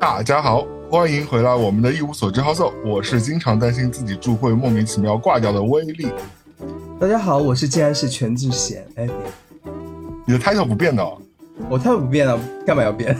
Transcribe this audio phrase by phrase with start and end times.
[0.00, 6.08] 大家好，欢迎回来我们的一无所知 House，我是经常担心自己住会莫名其妙挂掉的威力。
[6.98, 9.10] 大家好，我是既然是全智贤 Eddie，
[10.24, 11.20] 你的 title 不变的、哦，
[11.68, 13.14] 我太不变的，干嘛要变？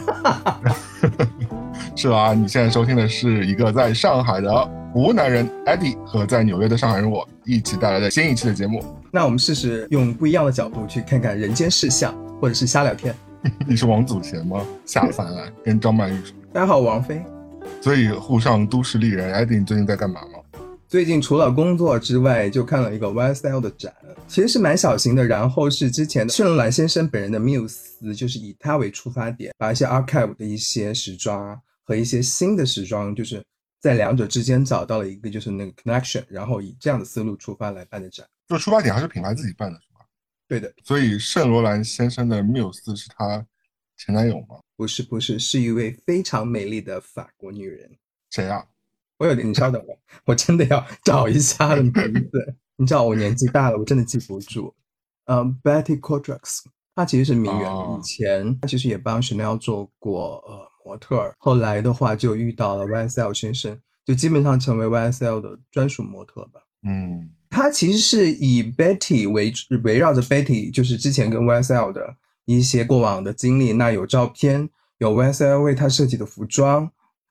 [1.95, 2.33] 是吧？
[2.33, 4.51] 你现在收听的是一个在上海的
[4.91, 8.83] 湖南人 Eddie 和在纽约的上海人我一起带来的新一期的节目。
[9.11, 12.11] 那我们试试用不一样的角度去看看人间世相，
[12.41, 13.15] 或者是瞎聊天。
[13.67, 14.65] 你是王祖贤吗？
[14.83, 16.35] 下凡来跟张曼玉说。
[16.53, 17.23] 大家好，我王菲。
[17.81, 20.39] 所以沪上都市丽人 Eddie，你最近在干嘛吗？
[20.85, 23.95] 最近除了工作之外，就看了一个 YSL 的展，
[24.27, 25.25] 其实是蛮小型的。
[25.25, 33.41] 然后是之前的圣罗兰先生本人的缪斯，就是以他为出发点，把一些 archive 的一些时装啊和一些新的时装，就是
[33.79, 38.27] 在两者之间找到了一个就是那个 connection，然后以这样的思路出发来办的展。
[38.49, 40.05] 就出发点还是品牌自己办的，是吧？
[40.49, 43.41] 对的，所以圣罗兰先生的缪斯是他
[44.03, 44.59] 前男友吗？
[44.75, 47.89] 不是不是，是一位非常美丽的法国女人。
[48.31, 48.65] 谁啊？
[49.17, 51.93] 我有点，你稍等我，我真的要 找一下她的名
[52.31, 52.55] 字。
[52.77, 54.73] 你知道我年纪大了，我真的记不住。
[55.25, 56.63] 嗯、b e t t y Cordrux，
[56.95, 66.59] 她其实是名媛，哦以前她其实也帮 Chanel 做过呃模特儿，后来的话就遇到了 YSL 先生，就基本上成为 YSL 的专属模特吧。
[66.81, 69.53] 嗯，她其实是以 Betty 为
[69.83, 76.89] 围绕着 Betty，就是之前跟 YSL 的一些过往的经历，那有照片，有 YSL 为他设计的服装，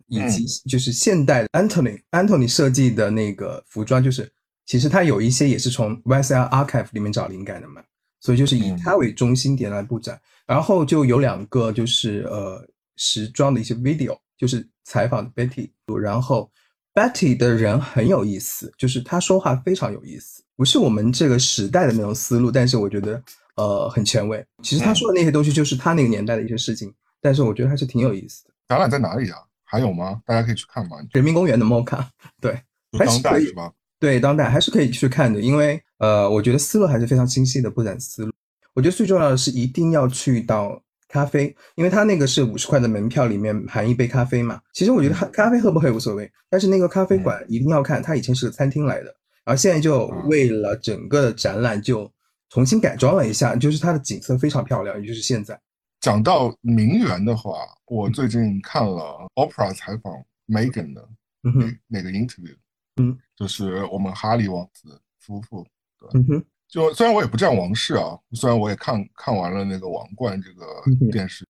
[0.09, 4.33] 以及就是现代的 Anthony Anthony 设计的那个服装，就是
[4.67, 7.83] 其实他有一些也是从 YSL Archive 里面找灵感的嘛，
[8.21, 16.51] 所以就是以他为中心点来布展，然后就有两个就是呃时装的一些 video，就是采访 Betty，然后
[16.95, 23.23] Betty 的人很有意思，就是他说话非常有意思，不是我们这个时代的那种思路，但是我觉得
[23.57, 24.45] 呃很前卫。
[24.63, 28.51] 其实他说的那些东西就是他那个年代的一些事情，但是我觉得还是挺有意思的。
[28.69, 29.39] 展览在哪里啊？
[29.65, 30.21] 还有吗？
[30.27, 30.97] 大家可以去看吗？
[31.13, 32.05] 人民公园的 MOCA，
[32.41, 32.61] 对
[32.99, 33.73] 当还是可以代是吧？
[33.99, 38.33] 对，当代还是可以去看的，因为呃，我觉得思路还是非常清晰的布展思路。
[38.75, 44.61] 我觉得最重要的是一定要去到咖啡，因为它那个是五十块的门票里面含一杯咖啡嘛。
[44.73, 52.11] 其实我觉得咖咖啡喝不喝也无所谓，但是那个咖啡馆一定要看，它以前是个餐厅来的，然后现在就为了整个的展览就
[52.51, 55.59] 重新改装了一下，就是它的景色非常漂亮，也就是现在。
[56.01, 57.53] 讲到名媛的话，
[57.87, 60.13] 我最近看了 Oprah 采访
[60.49, 61.09] Megan 的
[61.43, 62.57] 嗯哼，那个 interview，
[62.97, 65.67] 嗯，就是我们哈利王子夫妇。
[66.15, 70.67] 嗯哼，就虽然我也不占王室啊，虽然我也看看完了那个《王冠》这个
[71.13, 71.47] 电视，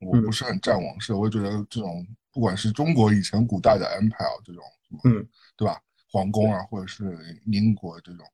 [0.00, 4.64] 我不是很占王室，我也觉得这种不管是中国以前古代的 empire 这种，
[5.04, 5.26] 嗯，
[5.56, 5.76] 对吧？
[6.12, 8.24] 皇宫啊，或者是英国这种，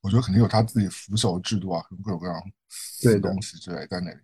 [0.00, 2.36] 我觉得肯定有他自己扶手制度啊，各种各样
[3.02, 4.18] 的东西之类在那里。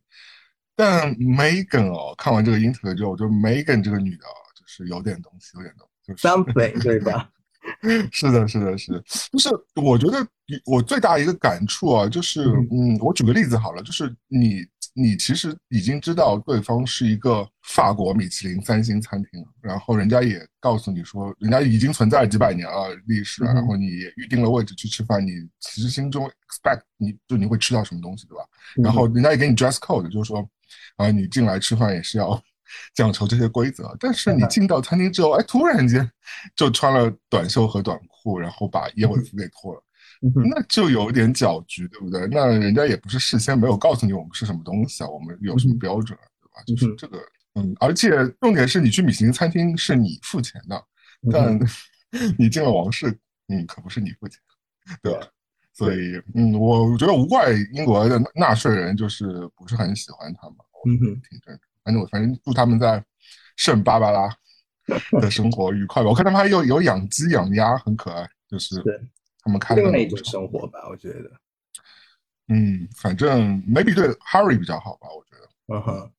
[0.74, 7.30] 但 Megan 哦，看完这个 interview 之后，我觉得 Megan 这个女的啊，就是有点东西，有点东西，就是 something 对吧？
[8.12, 10.24] 是的，是的，是的，就是我觉得
[10.66, 14.64] 我最大一个感触啊，就是嗯，我举个例子好了，就是你
[14.98, 28.44] 你其实已经知道对方是一个法国米其林三星餐厅，然后人家也告诉你说，人家已经存在了几百年了历史，嗯然后你也预定了位置去吃饭，你其实心中 expect 你就你会吃到什么东西，对吧？
[28.82, 30.48] 然后人家也给你 dress code，就是说
[30.96, 32.42] 啊，你进来吃饭也是要
[32.96, 33.94] 讲求这些规则。
[34.00, 36.10] 但是你嗯进到餐厅之后，哎，突然间
[36.56, 39.82] 就穿了短袖和短裤，然后把燕尾服给脱了，
[40.20, 42.26] 那就有点搅局，对不对？
[42.30, 46.62] 那人家也不是事先没有告诉你我们是什么东西啊，我们有什么标准啊，对吧？
[46.66, 47.18] 就是这个，
[47.54, 48.10] 嗯，而且
[48.40, 50.76] 重点是你去米其林餐厅是你付钱的，
[51.22, 51.58] 嗯但
[52.38, 53.08] 你进了王室，
[53.48, 54.40] 嗯，可不是你付钱，
[55.02, 55.20] 对吧？
[55.74, 60.56] 所以，嗯，我觉得无怪英国的纳税人就是不是很喜欢他们，
[60.86, 61.60] 嗯哼挺正常。
[61.84, 63.04] 反正我反正祝他们在
[63.56, 64.28] 圣巴巴拉
[65.20, 66.08] 的生活愉快吧。
[66.08, 68.98] 我看他们还有有养鸡养鸭，很可爱，就是对
[69.46, 71.30] 他们开的另外一种生活吧，我觉得。
[72.48, 75.48] 嗯，反正 maybe 对 Harry 比较好吧，我觉得。
[75.74, 76.10] 嗯哼，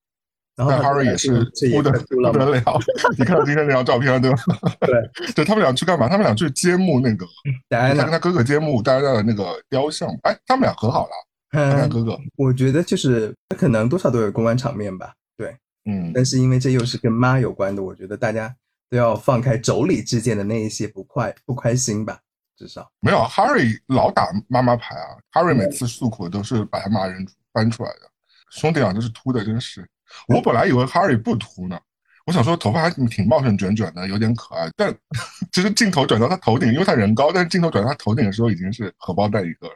[0.56, 1.44] 然后但 Harry 也是
[1.74, 2.80] 哭的不得了。
[3.18, 4.38] 你看到今天那张照片对吧？
[4.80, 6.08] 对， 对他们俩去干嘛？
[6.08, 7.26] 他们俩去揭幕那个
[7.70, 10.10] 他跟他哥哥揭幕戴安娜的那个雕像。
[10.24, 11.12] 哎，他们俩和好了，
[11.52, 12.18] 他跟他嗯，哥哥。
[12.38, 15.56] 我觉得就是可能多少都有公关场面吧，对。
[15.86, 18.54] 嗯，但是因为这又是跟妈有关的，我觉得大家
[18.90, 22.20] 都要放开妯娌之间的那一些不快不开心吧，
[22.58, 22.90] 至少。
[23.00, 25.16] 没有，Harry 老打妈妈牌啊。
[25.34, 28.10] Harry 每次诉苦都是把他妈扔出翻出来的。
[28.50, 29.88] 兄弟俩都是秃的，真是。
[30.28, 31.80] 我本来以为 Harry 不秃呢，
[32.26, 34.70] 我想说头发还挺茂盛卷卷的，有点可爱。
[34.76, 34.96] 但
[35.52, 39.74] 其实镜头转到他头顶，因为他人高，但是镜头转到他头顶的时候已经是荷包蛋一个了。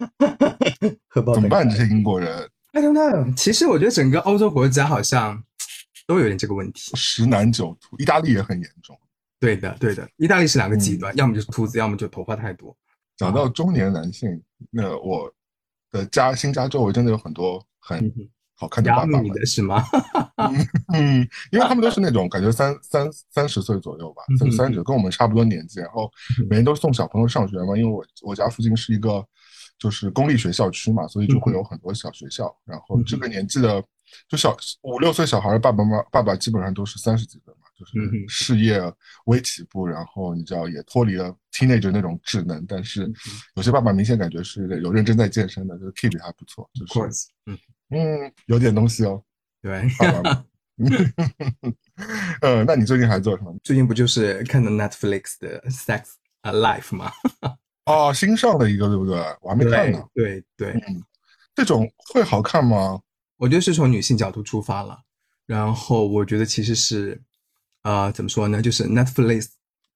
[1.08, 1.68] 荷包怎么办？
[1.68, 3.34] 这些英国人，I don't know。
[3.34, 5.42] 其实我觉得整个欧洲国家好像
[6.06, 6.92] 都有点这个问题。
[6.94, 8.98] 十男九秃，意大利也很严重。
[9.40, 12.76] 对的，对的，意大利是两个极端，要么就是秃子，要么就头发太多。
[13.16, 14.40] 讲到中年男性，
[14.70, 15.32] 那我
[15.90, 18.12] 的家新家周围真的有很多很
[18.54, 19.82] 好看的爸爸们，的是吗？
[20.92, 26.10] 嗯，因为他们都是那种感觉三三三十岁左右吧，三三十跟我们差不多年纪，然后
[26.48, 27.76] 每天都送小朋友上学嘛。
[27.76, 29.26] 因为我我家附近是一个
[29.78, 32.54] 就是公立学校区嘛，所以就会有很多小学校。
[32.66, 33.82] 然后这个年纪的
[34.28, 38.78] 就小五六岁小孩的爸爸妈妈爸爸基本上都是三十几岁嘛，就是事业
[39.24, 43.10] 微起步，然后你知道也脱离了 teenager 那种稚嫩，但是
[43.54, 47.58] 有些爸爸明显感觉是有认真在健身的，就是 keep 还不错，就是嗯。
[47.92, 49.20] 嗯，有点东西哦。
[49.62, 50.44] 对，爸爸
[52.42, 53.52] 嗯，那你最近还做什么？
[53.64, 56.02] 最近不就是看的 Netflix 的 Sex
[56.42, 57.10] a life 吗？
[57.86, 59.16] 哦，新上的一个，对不对？
[59.40, 60.04] 我还没看呢。
[60.14, 61.02] 对对，嗯，
[61.54, 63.00] 这种会好看吗？
[63.38, 65.00] 我觉得是从女性角度出发了，
[65.46, 67.20] 然后我觉得其实是，
[67.82, 68.62] 啊，怎么说呢？
[68.62, 69.46] 就是 Netflix。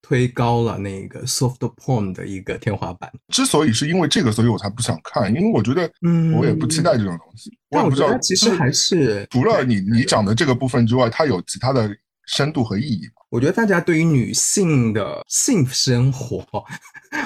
[0.07, 3.11] 推高了那个 soft porn 的一个天花板。
[3.29, 7.51] 之所以是因为这个，所以我才不想看，因为我觉得，嗯，我也不期待这种东西。
[7.71, 11.89] 但我不知道，其实还是除了你你讲的这个部分之外，它有其他的
[12.27, 13.01] 深度和意义。
[13.31, 16.45] 我觉得大家对于女性的性生活，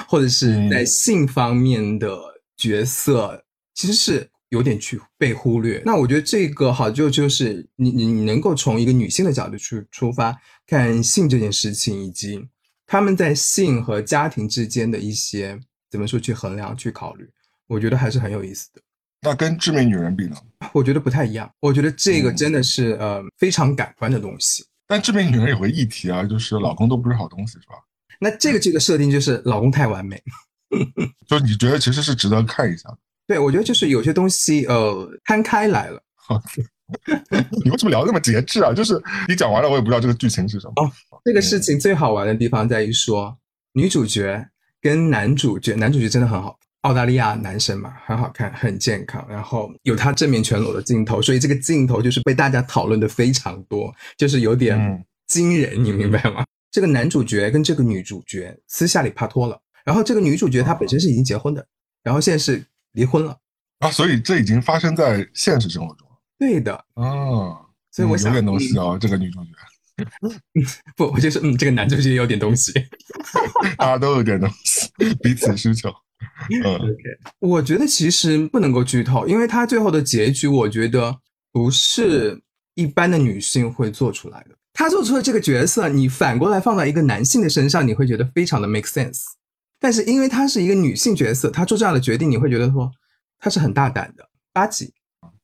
[0.08, 2.18] 或者是在性方面的
[2.56, 5.82] 角色，其实是有点去被忽略。
[5.84, 10.36] 那我觉得这个好就就是你你你能够从一个女性的角度去出发
[10.66, 12.46] 看性这件事情，以及。
[12.92, 15.56] 他们在性和家庭之间的一些
[15.88, 17.30] 怎么说去衡量、去考虑，
[17.68, 18.82] 我觉得还是很有意思的。
[19.22, 20.36] 那跟致命女人比呢？
[20.72, 21.48] 我觉得不太一样。
[21.60, 24.64] 我觉得这个真的是呃非常感官的东西。
[24.88, 27.76] 但致命女人有个议题啊，就是老公都不是好东西，是吧？
[28.18, 30.20] 那这个这个设定就是老公太完美，
[31.28, 32.88] 就你觉得其实是值得看一下。
[33.30, 36.02] 对，我觉得就是有些东西呃摊开来了。
[36.16, 36.42] 好
[37.64, 38.72] 你为什么聊那么节制啊？
[38.74, 40.72] 就是你讲完了，我也不知道这个剧情是什么。
[40.82, 40.90] 哦，
[41.24, 43.38] 这个事情最好玩的地方在于说，
[43.72, 44.44] 女主角
[44.82, 56.44] 跟男主角，男主角真的很好，澳大利亚男生嘛，很好看，很健康，然后有他正面全裸的镜头，所以这个镜头就是被大家讨论的非常多，就是有点惊人，你明白吗？
[56.72, 61.64] 这个男主角跟这个女主角私下里帕拖了，然后这个女主角她本身是已经结婚的，
[62.02, 63.36] 然后现在是离婚了
[63.78, 66.16] 啊，所以这已经发生在现实生活中了。
[66.38, 67.60] 对的啊，
[67.90, 69.50] 所以我想有点东西哦，这个女主角。
[70.96, 72.72] 不，我就是嗯，这个男主角有点东西，
[73.76, 74.90] 大家都有点东西，
[75.22, 75.90] 彼此需求。
[76.64, 76.80] 嗯
[77.40, 81.18] 我觉得其实不能够剧透，因为他最后的结局，我觉得
[81.52, 82.42] 不是
[82.74, 84.56] 一般的女性会做出来的。
[84.72, 89.24] 他做出了这个角色，你反过来放到一个男性的身上，你会觉得非常的 make sense。
[89.80, 92.88] 但是因为她是一个女性角色，她做这样的决定，你会觉得说
[93.38, 94.94] 她是很大胆的，八级。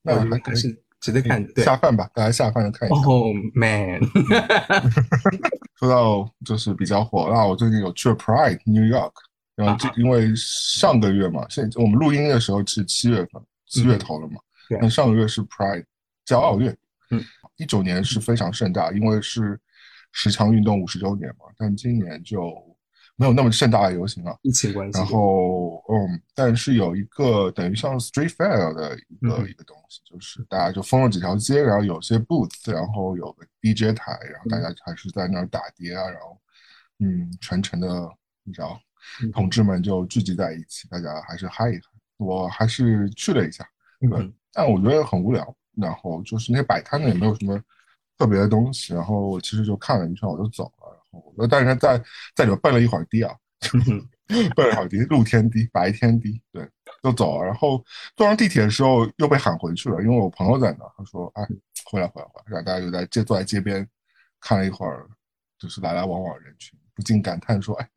[0.01, 0.81] 那我觉得还是。
[0.99, 3.01] 值得看，下饭吧，大家下饭就看一下。
[3.03, 4.01] Oh man！
[5.77, 9.11] 说到就是比较火，那我最近有去了 Pride New York，
[9.55, 14.37] 然后这因为上个月嘛，现我们录音的时候是七月份，七月头了嘛，
[14.81, 15.85] 那上个月是 Pride
[16.25, 16.75] 骄傲月，
[17.11, 17.23] 嗯，
[17.57, 19.57] 一九年是非常盛大，因为是
[20.13, 22.75] 十强运动五十周年嘛，但今年就。
[23.17, 24.99] 没有那么盛大的游行了，疫情关系。
[24.99, 36.39] 然后，嗯，但是有一个等于像 street fair 的一个一个东西，就是大家就封了几条街，然后有些 booth，然后有个 DJ 台，然后大家还是在那儿打碟啊，然后，
[36.99, 38.09] 嗯，全程的
[38.43, 38.79] 你知道，
[39.33, 41.81] 同志们就聚集在一起，大家还是嗨一嗨。
[42.17, 43.67] 我还是去了一下，
[43.99, 45.55] 对，但我觉得很无聊。
[45.75, 47.61] 然后就是那些摆摊的也没有什么
[48.17, 50.71] 特别的东西，然后我其实就看了一圈我就走
[51.17, 51.33] 了。
[51.37, 52.01] 我但是在
[52.35, 53.33] 在里面蹦了一会儿迪啊，
[54.55, 56.67] 蹦 了一会儿迪，露天迪、白天迪，对，
[57.01, 57.45] 就走了。
[57.45, 57.83] 然后
[58.15, 61.43] 坐上地铁的时候又被喊回去了，因为我朋友在那，他说：“哎，
[61.85, 63.87] 回来回来回来。”然后大家就在街坐在街边
[64.39, 65.07] 看了一会儿，
[65.57, 67.89] 就是来来往往人群，不禁感叹说：“哎，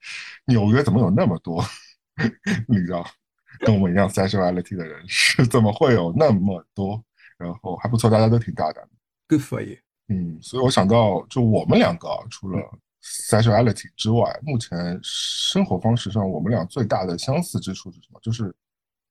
[0.47, 1.65] 纽约怎么有那么多
[2.69, 3.05] 你知道
[3.61, 5.47] 跟我们一样 sexuality 的人是？
[5.47, 7.03] 怎么会有那么多？
[7.39, 8.91] 然后还不错，大家都挺大胆的。
[9.29, 9.77] Good for you。
[10.09, 12.61] 嗯，所以我想到，就我们两个啊，除了
[13.03, 18.21] sexuality 之外，目前生活方式上，我们俩最大的相似之处是什么？
[18.23, 18.55] 就是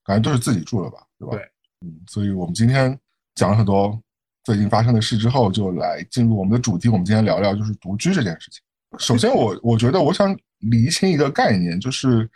[0.03, 1.35] 感觉都是自己住了吧，对吧？
[1.35, 1.41] 对，
[1.81, 2.97] 嗯，所以我们今天
[3.35, 3.99] 讲了很多
[4.43, 6.89] 最近发生的事之后，就来进入我们的主题。
[6.89, 8.61] 我们今天聊聊就是独居这件事情。
[8.97, 12.29] 首先，我我觉得我想理清一个概念，就是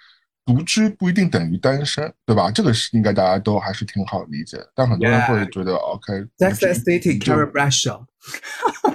[0.45, 2.51] 独居不一定等于单身，对吧？
[2.51, 4.57] 这个是应该大家都还是挺好理解。
[4.75, 6.13] 但很多人会觉得，OK。
[6.37, 8.05] That's the city, Carrie Bradshaw。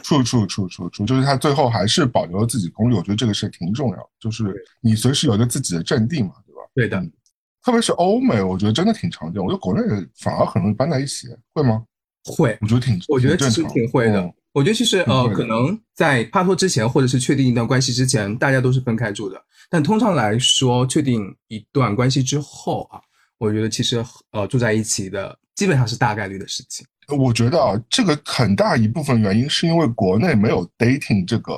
[0.03, 6.63] 处处处处处，就是他最后还是保留了自己公寓，我觉得这个是挺重要，就是你随时有一个自己的阵地嘛，对吧？
[6.75, 7.03] 对的，
[7.63, 9.43] 特别是欧美，我觉得真的挺常见。
[9.43, 9.83] 我觉得国内
[10.17, 11.85] 反而很容易搬在一起，会吗？
[12.25, 14.33] 会，我觉得挺，我觉得其实挺会的。
[14.53, 19.41] 我觉得其实呃，可能在帕托之前，或者是确定一段关系之前，大家都是分开住的。
[19.71, 22.99] 但通常来说，确定一段关系之后啊，
[23.39, 26.87] 我觉得其实呃住在一起的基本上是大概率的事情。
[27.17, 31.55] 我觉得啊，这个很大一部分原因是因为国内没有 dating 这个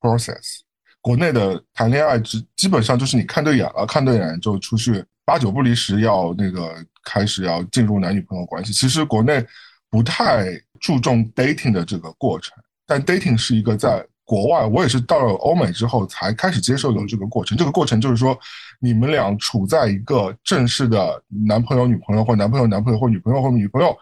[0.00, 0.60] process。
[1.00, 8.72] 国内的谈恋爱基基本上就是你看对眼了，看对眼就出去，八九不离十要那个开始要进入男女朋友关系。
[8.72, 9.44] 其实国内
[9.88, 10.46] 不太
[10.80, 12.56] 注重 dating 的这个过程，
[12.86, 17.56] 但 dating 是一个在国外，我也是到了欧美之后才开始接受有这个过程。
[17.56, 18.38] 这个过程就是说，
[18.78, 23.96] 你们俩处在一个正式的男朋友、女朋友或男朋友、男朋友或女朋友或女朋友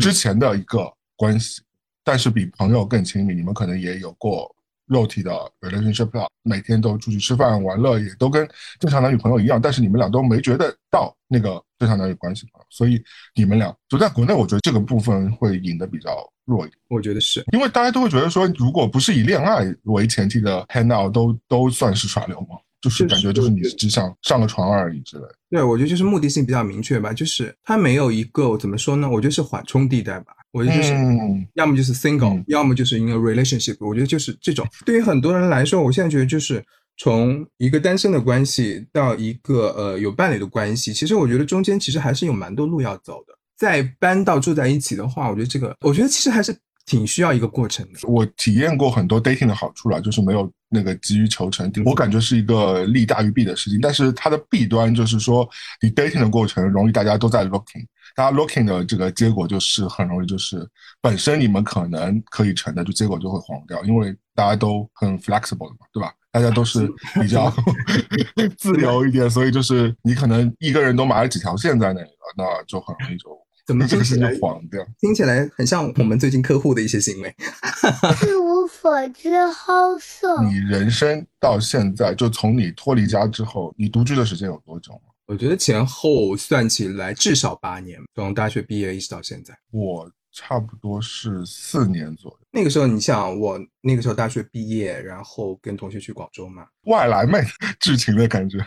[0.00, 1.62] 之前的一个关系，
[2.02, 3.32] 但是比朋友更亲密。
[3.32, 4.52] 你们可能也有过
[4.90, 5.30] 肉体的
[5.60, 8.46] relationship 了，每天都出去吃饭玩乐，也都跟
[8.80, 13.00] 正常男女朋友一样，但是你们俩都没觉得到那个正常男女关系所以
[13.36, 16.76] 你们俩就在国内，我觉得这个部分会引得比较弱一点。
[16.88, 25.24] 我觉得是，因为大家都会觉得说，如果不是以恋爱为前提的 hang out，都都算是耍流氓，就是感觉就是你只想上个床而已之类。
[25.50, 29.08] 对我觉得就是目的性比较明确吧，就是它没有一个怎么说呢？
[29.08, 30.32] 我觉得是缓冲地带吧。
[30.52, 33.76] 我觉得就是，嗯要么就是 single，、嗯要么就是 in a relationship。
[33.80, 34.66] 我觉得就是这种。
[34.84, 36.64] 对于很多人来说，我现在觉得就是
[36.96, 43.34] 从一个单身的关系到一个呃有伴侣的关系，其实我觉得中间其实还是有蛮多路要走的。
[43.56, 46.56] 再搬到住在一起的话，我觉得这个，我觉得其实还是
[46.90, 48.00] 挺需要一个过程的。
[48.08, 53.78] 我体验过很多 dating 的好处了，就是没有那个急于求成，我感觉是一个利大于弊的事情。
[53.80, 55.48] 但是它的弊端就是说，
[55.80, 60.68] 你 dating 的过程容易大家都在 looking，大家 looking 的这个结果就是很容易就是
[61.00, 66.12] 本身你们可能可以成的，就结果就会黄掉，因为大家都很 flexible 的嘛，对吧？
[66.32, 67.52] 大家都是比较
[68.58, 73.30] 自由一点，所以就是你可能一个人都埋了几条线在那里了，那就很容易就
[73.70, 74.86] 怎么这个事情听起来就黄掉。
[74.98, 77.32] 听起来很像我们最近客户的一些行为。
[78.26, 80.42] 一无所知好色。
[80.42, 85.12] 你人生到现在，就从你脱离家之后，你独居的时间有多久吗？
[85.26, 89.56] 我觉得前后算起来至少八年，从大学毕业一直到现在。
[89.70, 92.38] 我差不多是四年左右。
[92.52, 96.66] 那个时候，你想我那个时候大学毕业，然后跟同学去广州嘛。
[96.86, 97.38] 外来妹
[97.80, 98.58] 剧情的感觉，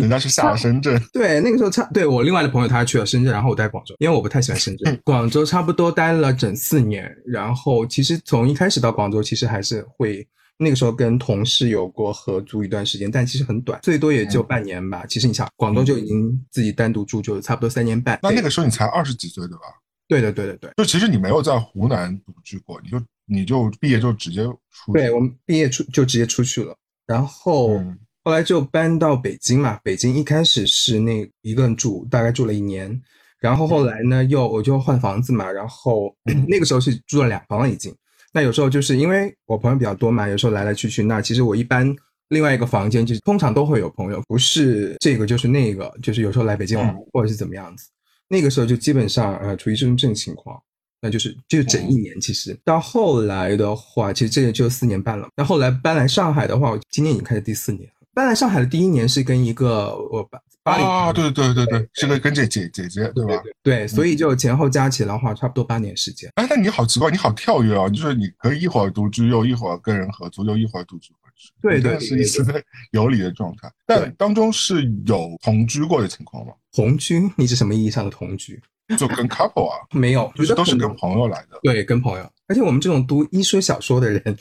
[0.00, 4.98] 人家是下了深圳，对，那个时候差对我另外的朋友他去了深圳，然后我待广州，因为我不太喜欢深圳。
[5.04, 10.26] 广州差不多待了整四年，然后其实从一开始到广州，其实还是会
[10.58, 15.06] 那个时候跟同事有过合租一段时间，但其实很短，最多也就半年吧。
[15.06, 18.18] 其实你想，广东就已经自己单独住就差不多三年半。
[18.22, 19.62] 那那个时候你才二十几岁对吧？
[20.10, 20.70] 对的，对对，对。
[20.76, 24.92] 就其实你没有在湖南独居过，你就你就毕业就直接出去。
[24.92, 26.76] 对我们毕业出就直接出去了，
[27.06, 29.80] 然后、嗯后来就搬到北京嘛。
[29.82, 33.00] 北京一开始是那一个人住，大概住了一年，
[33.40, 36.14] 然后后来呢又我就换房子嘛，然后
[36.46, 37.92] 那个时候是住了两房了已经。
[38.30, 41.96] 那有时候就是因为我朋友比较多嘛，有时候来来去去，那其实我一般
[42.28, 47.88] 另外一个房间就是通常都会有朋友，不是这个就是那个，就是有时候来北京玩嗯或者是怎么样子。
[48.30, 50.58] 那个时候就基本上呃处于这种这种情况。
[51.02, 55.26] 那就是就整一年，其实到后来的话，其实这也就四年半了。
[55.34, 57.94] 那后来搬来上海的话，我今年已经开始第四年了。
[58.12, 63.42] 搬来上海的第一年是跟一个我八八零啊，对对对对，是个跟姐姐姐姐对吧？
[63.62, 66.30] 对，所以就前后加起来的话，差不多八年时间。
[66.34, 67.88] 哎，那你好奇怪，你好跳跃啊！
[67.88, 71.14] 就是你可以一会儿独居，又一会儿跟人合租，又一会儿独居
[71.60, 73.70] 对对是一直在 游离的状态。
[73.86, 76.52] 但当中是有同居过的情况吗？
[76.72, 78.60] 同居，你是什么意义上的同居？
[78.98, 81.60] 就跟 couple 啊，没有，就是都是跟朋友来的。
[81.62, 82.28] 对跟朋友。
[82.48, 84.36] 而且我们这种读医学小说的人，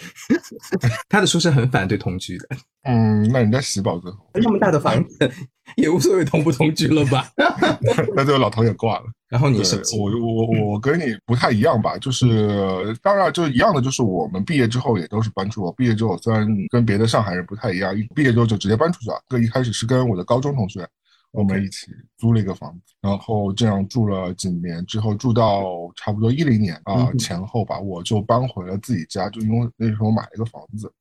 [1.07, 2.47] 他的书是很反对同居的。
[2.81, 5.31] 嗯，那人家喜宝最后，那么大的房子，
[5.75, 7.31] 也无所谓同不同居了吧？
[8.15, 9.05] 那最后老头也挂了。
[9.29, 10.11] 然后你对什么情况？
[10.11, 15.63] 我我我我跟你不太一样吧，就是当然就是一样的，就是我们毕业之后也都是搬出。
[15.63, 19.21] 我毕业之后虽然跟别的上海人不太一样，一毕业之后就直接搬出去了。
[19.29, 20.87] 这一开始是跟我的高中同学，
[21.31, 25.63] 我们一起租了一个房子，然后这样住了几年之后，住到
[25.95, 30.91] 差不多一零年啊、前后吧，我就搬回了自己家，就因为那时候买了一个房子，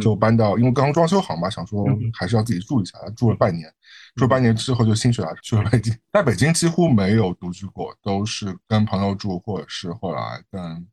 [0.00, 1.84] 就搬到，因为刚装修好嘛，想说
[2.16, 3.68] 还是要自己住一下，住了半年，
[4.14, 10.86] 住半年之后就心血来去了北京，在北京几乎没有独居过，都是跟朋友住，或者是后来跟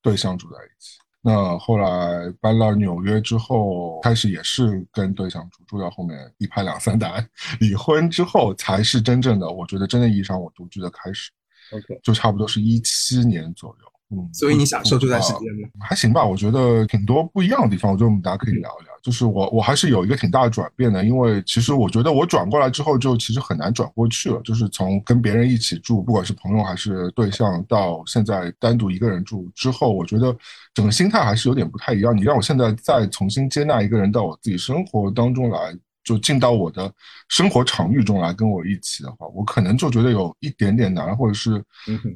[0.00, 0.98] 对象住在一起。
[1.20, 7.24] 那后来搬到纽约之后，开始也是跟对象住，住到后面一拍两散打，
[7.60, 11.30] 离婚之后才是真正的，我觉得真正意义上我独居的开始
[11.72, 13.91] ，OK，就差不多是一七年左右。
[14.12, 15.68] 嗯，所以你享受这段时啊间吗？
[15.80, 18.92] 还行吧，我觉得挺多不一样的地方，我觉得我们大家可以聊一聊。
[19.02, 30.36] 就是我我还是有一个挺大的转变的，因为其实我觉得我转过来之后就其实很难转过去了，就是从跟别人一起住，不管是朋友还是对象，到现在单独一个人住之后，我觉得
[30.74, 32.14] 整个心态还是有点不太一样。
[32.14, 35.74] 你让我现在再重新接纳一个人到我自己生活当中来。
[36.04, 36.92] 就进到我的
[37.28, 41.62] 生活场域中来跟我一起的话，我可能就觉得有一点点难，或者是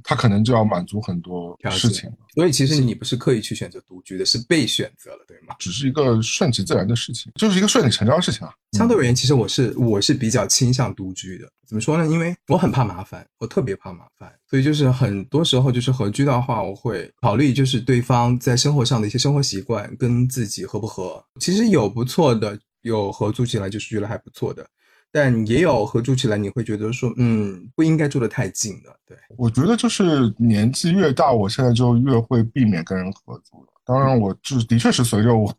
[0.02, 2.10] 他可能就要满足很多事情。
[2.34, 5.54] 所以其实你不是刻意去选择独居的，是被选择了，对吗？
[5.58, 8.52] 只是一个顺其自然的事情，就是一个顺理成章的事情啊。
[8.72, 11.48] 相对而言，其实我是我是比较倾向独居的。
[11.66, 12.06] 怎么说呢？
[12.06, 21.24] 因为我很怕麻烦，我特别怕麻烦，所以就是很多时候就是合居的话，我会考虑就是对方在生活上的一些生活习惯跟自己合不合。
[21.40, 22.58] 其实有不错的。
[22.86, 24.64] 有合租起来就是觉得还不错的，
[25.10, 28.96] 但也有合租起来你会觉得说，嗯，不应该住得太近的。
[29.04, 33.68] 对，我觉得就是年纪越大，我现在就越会避免跟人合租了。
[33.84, 35.52] 当然，我就是的确是随着我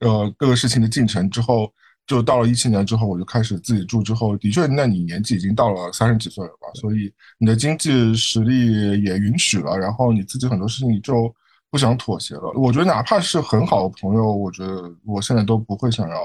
[0.00, 1.72] 呃各个事情的进程之后，
[2.06, 6.68] 就到了一七年之后，我就开始自己住之后，的确，那你年纪已经到了三十几岁了吧？
[6.74, 11.34] 所以你的经济实力也允许了，然后你自己很多事情就
[11.70, 12.52] 不想妥协了。
[12.54, 16.16] 我觉得哪怕是很好的朋友，我觉得我现在都不会想要。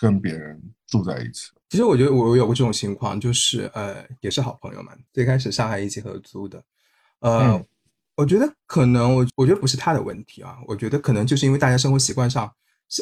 [0.00, 4.92] 跟别人住在一起，其实我觉得我有过这种情况，就是呃，也是好朋友嘛。
[5.12, 6.64] 最开始上海一起合租的，
[7.18, 7.62] 呃，
[8.16, 12.50] 我觉得可能我我觉得不是他的问题啊，我觉得可能就是因为大家生活习惯上，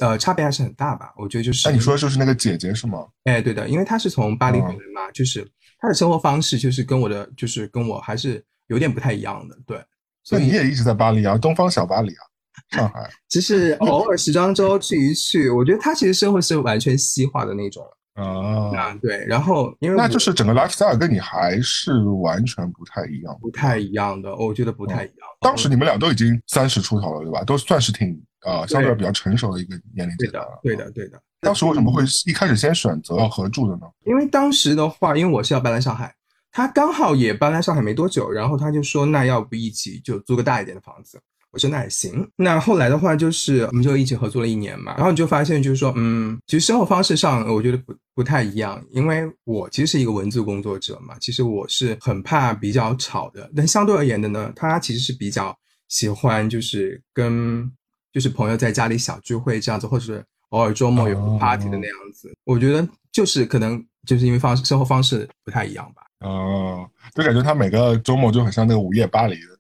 [0.01, 1.15] 呃，差别还是很大吧。
[1.17, 3.07] 我觉得就是，哎你说的就是那个姐姐是吗？
[3.23, 9.81] 哎，对的，因为她是从巴黎回来嘛，就是她的生活方式就是跟我的就是跟我还是有点不太一样的，对。
[10.25, 12.27] 所以你也一直在巴黎啊，东方小巴黎啊。
[12.71, 17.85] 上海，其实偶尔时装周去一去，我觉得他其实生活是完全西化的那种
[18.15, 18.95] 啊。
[19.03, 25.29] 对，然后因为那就是整个 lifestyle 跟你还是完全不太一样，不太一样的，我觉得不太一样。
[25.41, 27.45] 当时你们俩都已经三十出头了，对吧？
[27.45, 30.59] 都算是挺呃相对比较成熟的一个年龄阶段了。
[30.63, 31.21] 对的，对的。
[31.41, 33.83] 当时为什么会一开始先选择合住的呢？
[34.05, 36.13] 因为当时的话，因为我是要搬来上海，
[36.51, 41.21] 他刚好也搬来上海没多久，然后他就说，那要不一起就租个大一点的房子。
[41.51, 42.29] 我说那也行。
[42.37, 44.95] 那后来的话，就是我们就一起合作了一年嘛。
[44.97, 48.85] 然后你就发现，就是说，嗯，其实生活方式上，我觉得不不太一样。
[48.91, 53.51] 因为我其实是一个文字工作者嘛，其实我是很怕比较吵的。
[53.57, 55.57] 但相对而言的呢，他其实是比较
[55.89, 57.71] 喜欢，就是跟
[58.13, 62.31] 就是朋友在家里小聚会这样子，或者是偶尔周末有个 party 的那样子。
[62.45, 66.03] 我觉得就是可能就是因为方生活方式不太一样吧。
[66.21, 69.58] 哦，就感觉他每个周末就很像那个午夜巴黎的。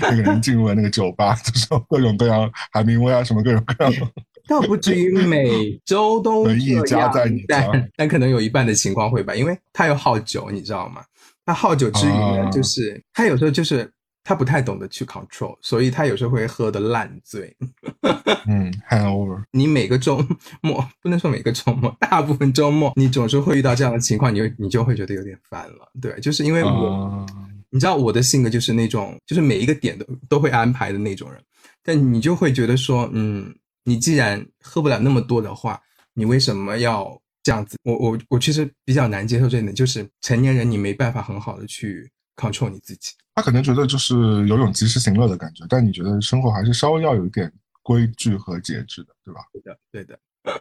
[0.00, 4.12] 那个人进入了那个酒吧， 就是各种各样海明威啊，什么各种各样的，
[4.48, 7.12] 倒不至于每周都这样，
[7.48, 11.02] 但但可能有一半的情况会吧，因为他又好酒，你知道吗？
[11.46, 13.90] 他好酒之余呢，就是他有时候就是
[14.22, 17.56] 他不太懂得去 control，所以他有时候会喝的烂醉。
[18.46, 19.42] 嗯，hangover。
[19.52, 20.24] 你每个周
[20.60, 25.90] 末不能说每个周末，大部分周末你总是会遇到这样的情况，你就你就会觉得有点烦了。
[26.00, 27.26] 对，就是因为我。
[27.70, 31.40] 你知道我的性格就是那种，就是每一个点都都会安排的那种人，
[31.82, 33.54] 但你就会觉得说，嗯，
[33.84, 35.80] 你既然喝不了那么多的话，
[36.14, 37.76] 你为什么要这样子？
[37.84, 43.12] 我我我其实比较难接受这一点，就是成年人你没办法很好的去 control 你自己。
[43.36, 47.50] 他可能觉得就是有种及时行乐的感觉，但你觉得生活还是稍微要有一点
[47.82, 49.40] 规矩和节制的，对吧？
[49.52, 50.18] 对的，对的。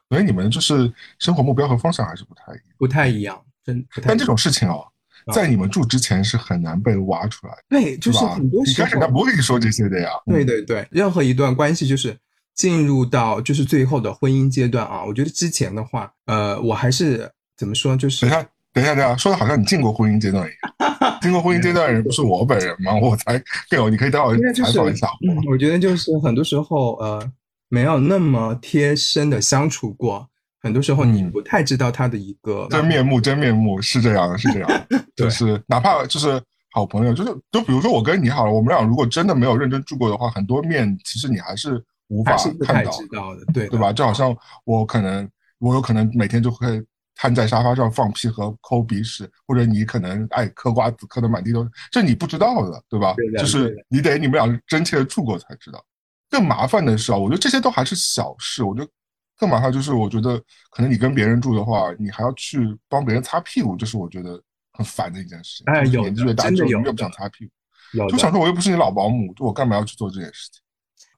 [0.09, 3.83] 所以你们就是生活目标和方向还是不太一样，不太一样，真。
[4.03, 4.85] 但这种事情哦。
[5.33, 10.09] 在你们住之前是很难被挖出来的，对，就是很多时候，一开始他不会跟你说这些的呀。
[10.25, 12.17] 对对对，任何一段关系就是
[12.53, 21.19] 进入到就是最后的婚姻阶段啊，我觉得之前的话，呃，我还是怎么说，就是等一下，等一下，等一下，说的好像你进过婚姻阶段一样。
[21.21, 22.95] 进过婚姻阶段的人不是我本人吗？
[23.01, 23.37] 我才
[23.69, 25.07] 更有，你可以待会采访一下。
[25.49, 27.31] 我觉得就是很多时候，呃，
[27.67, 30.28] 没有那么贴身的相处过。
[30.61, 36.41] 很多时候你不太知道他的一个真面目，真面目是这样的，是这样， 就是哪怕就是
[36.71, 43.93] 好朋友，就是就比如说我跟你好了，我们俩如果真的没有认真住过的话，很多面其实你还是无法看到的，对对吧？
[43.93, 46.83] 就好像我可能我有可能每天就会
[47.15, 53.15] 瘫在沙发上放屁和抠鼻屎，或者你可能爱嗑瓜子嗑的满地都是，这你不知道的，对吧？
[53.37, 55.81] 就是你得你们俩真切的住过才知道。
[56.29, 58.91] 更麻烦的是啊，我觉得这些都还是小事，我觉得。
[59.39, 60.37] 更麻烦就是，我觉得
[60.69, 64.39] 可能你跟别人住的话，你还要去帮别人擦屁股，这是我觉得
[64.73, 65.63] 很烦的一件事。
[65.67, 70.61] 哎，年纪越大，就越不想擦屁股，就想说我又不是你老保姆，我干嘛要去做这件事情？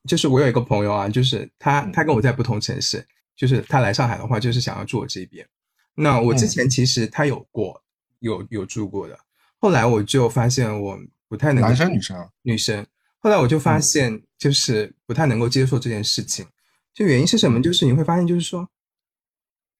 [0.07, 3.05] 就是我有一个朋友啊，就是他，他跟我在不同城市，
[3.35, 5.47] 就是他来上海的话，就是想要住我这边。
[5.95, 7.81] 那我之前其实他有过，
[8.19, 9.17] 有有住过的，
[9.57, 11.61] 后来我就发现我不太能。
[11.61, 12.27] 男生女生啊？
[12.43, 12.85] 女生。
[13.19, 16.45] 后来我就发现，就是不太能够接受这件事情。
[16.93, 17.61] 就原因是什么？
[17.61, 18.67] 就是你会发现，就是说，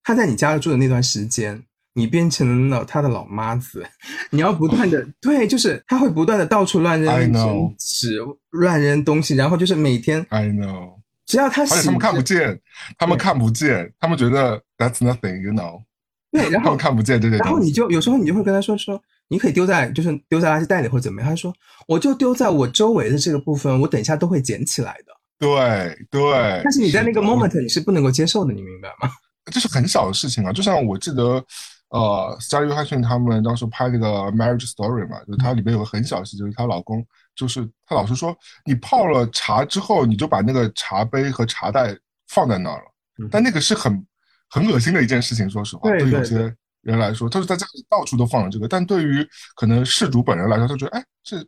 [0.04, 3.86] 他在你家住的那段时间，你变成了他的老妈子，
[4.32, 8.18] 你要不断的对，就是他会不断的到处乱扔纸、
[8.52, 12.62] 乱扔东西，然后就是每天 I know，只要他醒而且他们看不见，
[12.98, 15.84] 他们看不见，他们觉得 that's nothing，you know，
[16.32, 17.72] 对， 然后看不见这些然后你。
[17.72, 21.54] 就有时候你就会跟他说说，你可以丢在就是丢在垃圾袋里或者怎么样，他说
[21.88, 25.14] 我就丢在我周围的这个部分，我等一下都会捡起来的。
[25.42, 29.12] 对对，但是你在那个 moment 你是不能够接受的，你明白吗？
[29.52, 30.54] 这是很小的事情啊。
[30.54, 31.44] 就像我记得，
[31.90, 37.04] 呃，斯嘉丽·约翰逊他们当时拍那个《Marriage Story》嘛，就是它里面有个很小的细节，就是她老公，
[37.36, 42.84] 就是她老是说，你泡了茶之后，你就把那个茶杯和茶袋放在那儿了
[43.18, 44.06] 嗯，但那个是很
[44.48, 51.44] 很恶心的一件事情，说实话，对有些人来说，他是在家里到处都放了这个，但对于可能事主本人来说，他觉得，哎，这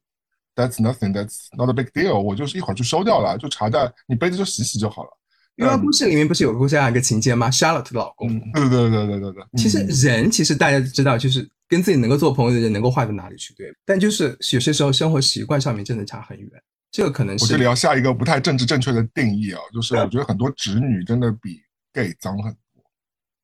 [0.55, 5.09] That's nothing, that's not a big deal，我就是一会儿就收掉了，就茶袋，你杯子就洗洗就好了。
[5.55, 9.43] 因为故事里面不是有过这样一个情节吗？Charlotte 的老公，嗯，对对对对对对。
[9.57, 13.71] 其实嗯人其实大家都知道，就是跟自己能够做朋友的人能够坏到哪里去，对。
[13.85, 16.49] 但就是有些时候生活习惯上面真的差很远，
[16.91, 21.59] 这个可能是我这里要下一个不太政治正确的定义啊，就是我觉得很多直女真的比
[21.93, 22.59] gay 脏很多。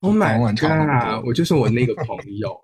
[0.02, 1.26] Oh 早 my god！
[1.28, 2.60] 我就是我那个朋友，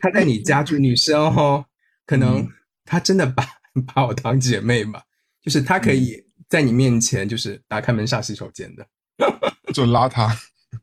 [0.00, 1.64] 她在你家住，女生哦，
[2.04, 2.48] 可能嗯
[2.86, 3.44] 她真的把
[3.94, 5.02] 把我当姐妹嘛，
[5.42, 8.86] 就是她可以在你面前就是打开门上洗手间的。
[9.74, 10.30] 就邋遢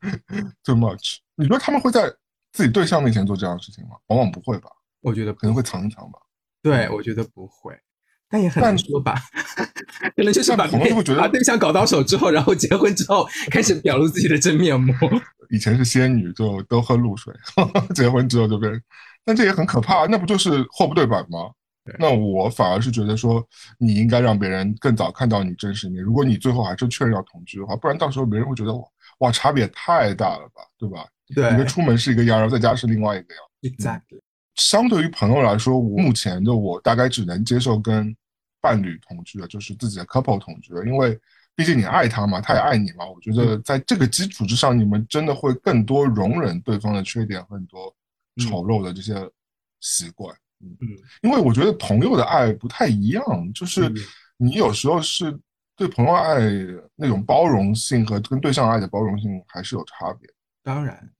[0.63, 1.17] too much。
[1.35, 2.07] 你觉得他们会在
[2.51, 3.95] 自己对象面前做这样的事情吗？
[4.07, 4.69] 往往不会吧，
[5.01, 6.19] 我觉得可能会藏一藏吧。
[6.61, 7.75] 对，我觉得不会，
[8.29, 9.15] 但也很但难说吧。
[10.15, 14.93] 可能就是把把对象搞到手之后，然后结婚之后开始表露自己的真面目。
[15.49, 17.33] 以前是仙女，就都喝露水，
[17.95, 18.71] 结婚之后就变，
[19.23, 21.62] 但这也很可怕，那不就是货不对版吗对？
[21.99, 23.45] 那我反而是觉得说，
[23.77, 26.03] 你应该让别人更早看到你真实一面。
[26.03, 28.83] 如果你最后还是确认要同居的话，不然到时候别人会觉得哇
[29.19, 31.05] 哇差别太大了吧，对吧？
[31.33, 33.43] 对一个出门是一个样，然后在家是另外一个样。
[33.61, 34.21] ，exactly。
[34.55, 38.15] 相对于朋友来说，我目前的我大概只能接受跟
[38.61, 41.19] 伴侣同居了，就是自己的 couple 同居了，因为
[41.55, 43.05] 毕竟你爱他嘛，他也爱你嘛。
[43.05, 47.93] 我觉得在这个基础之上，你们真的会更多容忍对方的缺点和很多
[48.37, 49.15] 丑陋的这些
[49.79, 50.35] 习惯。
[50.35, 50.42] 嗯，
[50.81, 50.87] 嗯，
[51.21, 53.23] 因为我觉得朋友的爱不太一样，
[53.53, 53.95] 就是嗯
[54.37, 55.37] 你有时候是
[55.75, 56.39] 对朋友爱
[56.95, 60.29] 那种包容性和跟对象爱的包容性还是有差别。
[60.61, 61.11] 当然，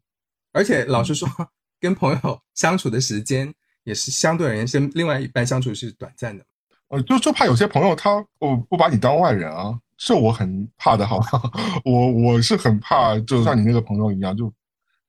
[0.52, 1.28] 而且老实说，
[1.80, 3.54] 跟朋友相处的时间
[3.84, 6.46] 也是相对而言，跟另外一半相处是短暂的。
[6.90, 11.42] 呃，就就怕有些朋友他我不把你当外人啊，这我很怕的，好吧？
[11.86, 14.52] 我我是很怕，就像你那个朋友一样，就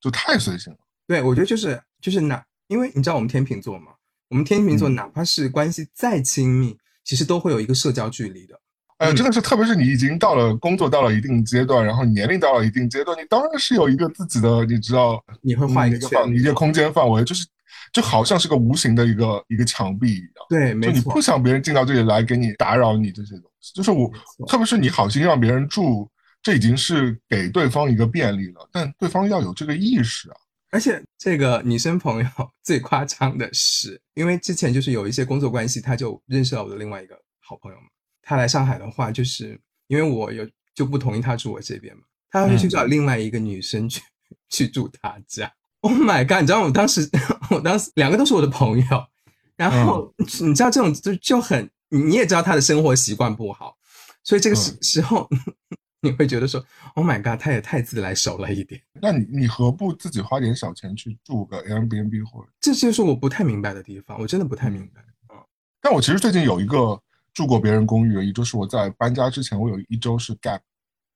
[0.00, 0.78] 就太随性了。
[1.06, 3.92] 对，我觉得就是就是哪，因为你知道我们天秤座嘛，
[4.28, 8.58] 我们天秤座嗯哪怕是关系再亲密，其实都会有一个社交距离的。
[8.98, 17.44] 呃，嗯真的是，特别是你已经到了工作到了一定阶段，然后年龄到了一定阶段，你当然是有一个自己的，你知道，你会画一个圈范一个空间范围，就是
[17.92, 20.46] 就好像是个无形的一个一个墙壁一样。
[20.48, 24.10] 对，就没错你不，想别人进到这里来给你打扰你这些东西，就是我，
[24.46, 26.08] 特别是你好心让别人住，
[26.40, 30.36] 这已经是给对方一个便利了，但对方要有这个意识啊。
[30.74, 32.28] 而且这个女生朋友
[32.64, 37.84] 最夸张的是，因为之前就是有一些工作关系，她就认识了我的另外一个好朋友嘛。
[38.20, 39.56] 她来上海的话，就是
[39.86, 44.02] 因为我有就不同意她住我这边嘛，她要去嗯找另外一个女生去、
[44.48, 45.52] 去住她家。
[45.82, 46.40] Oh my god！
[46.40, 47.08] 你知道我当时，
[47.50, 49.06] 我当时两个都是我的朋友，
[49.54, 53.76] 然后、你知道这种就就很，你你也知道她的生活习惯不好，
[54.24, 55.28] 所以这个时、嗯时候
[56.04, 56.64] 你会觉得说
[56.94, 58.80] ，Oh my god，他也太自来熟了一点。
[58.92, 62.48] 那你你何不自己花点小钱去住个 Airbnb 或者？
[62.60, 65.00] 这就是我不太明白的地方，我真的不太明白。
[65.00, 65.04] 嗯
[65.80, 66.98] 但我其实最近有一个
[67.34, 70.58] 住过别人公寓的，也就是我在搬家之前，我有一周是 gap，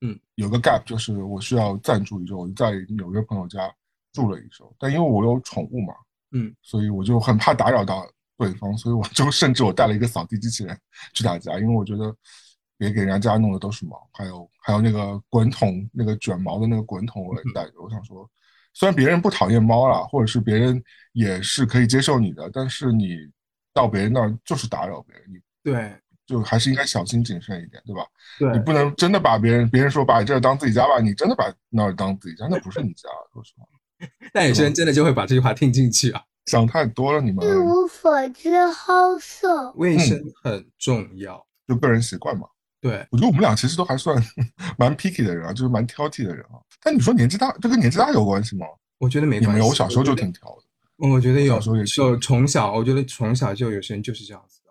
[0.03, 3.74] 嗯，有个 gap 就是我需要暂住一周，我就在纽约朋友家
[4.12, 5.94] 住了一周，但因为我有宠物嘛，
[6.33, 10.79] 嗯，所以我就很怕打扰到对方，所以我就 甚至我带了一个扫地机器人
[11.14, 12.14] 去他家，因为我觉得
[12.78, 18.26] 别给人家家弄的都是毛，还有还有那个滚筒那个卷毛的那个滚筒我也带着，我想说，
[18.72, 23.16] 虽然别人不讨厌猫啦，或者是别人也是可以接受你的，但是你
[23.74, 25.92] 到别人那儿就是打扰别人，你对
[26.24, 28.06] 就还是应该小心谨慎一点，对吧？
[28.38, 33.66] 对你不能真的把别人别人说把你这儿当自己家吧，你真的把那儿当自己家，那不是你家，说实话，
[34.32, 36.22] 但有些人真的就会把这句话听进去啊。
[36.46, 39.70] 想太多了，你们一无所知好色。
[39.72, 42.46] 卫生很重要，就个人习惯嘛。
[42.80, 44.22] 对，我觉得我们俩其实都还算
[44.78, 46.60] 蛮 picky 的人啊，就是蛮挑剔的人啊。
[46.82, 48.66] 但你说年纪大，这跟年纪大有关系吗？
[48.98, 49.52] 我觉得没关系。
[49.54, 50.62] 没有，我小时候就挺挑的。
[51.08, 54.70] 我觉得有小时候也是有从小，我觉得从小就有些人就是这样子的。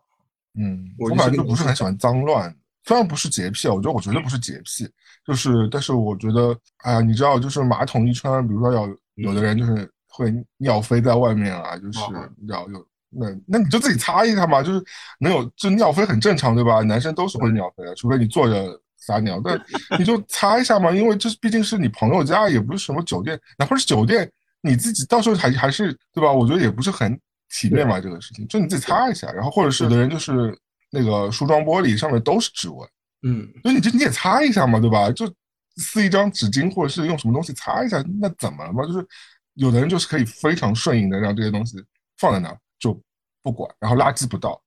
[0.62, 4.90] 嗯，我本来就不是很喜欢脏乱，虽然不是洁癖啊，我觉得我绝对不是洁癖，
[5.26, 12.00] 就是但是我觉得，哎呀，你知道，就是马桶一圈，比如说要有的人就是会尿飞在外面啊，就是
[12.48, 14.84] 要有那那你就自己擦一下嘛，就是
[15.20, 16.82] 能有就尿飞很正常对吧？
[16.82, 19.60] 男生都是会尿飞的，除非你坐着撒尿，但
[19.98, 24.30] 你就擦一下嘛，因为这毕竟是你朋友家，也不是什么酒店，哪怕是酒店，
[24.62, 26.32] 你自己到时候还还是对吧？
[26.32, 27.18] 我觉得也不是很
[27.50, 30.58] 体面嘛，这个事情就你自己擦一下，然后或者是有的人就是
[30.92, 32.90] 那个梳妆玻璃上面都是指纹，
[33.24, 35.10] 嗯，所以你就你也擦一下嘛，对吧？
[35.12, 35.32] 就
[35.78, 38.86] 撕一张纸巾或者是用什么东西擦一下，那怎么了嘛？
[38.86, 39.08] 就是
[39.54, 41.78] 有的人就是可以非常顺应的让这些东西
[42.18, 42.60] 放在那儿就
[43.48, 44.62] 不管，然后垃圾不倒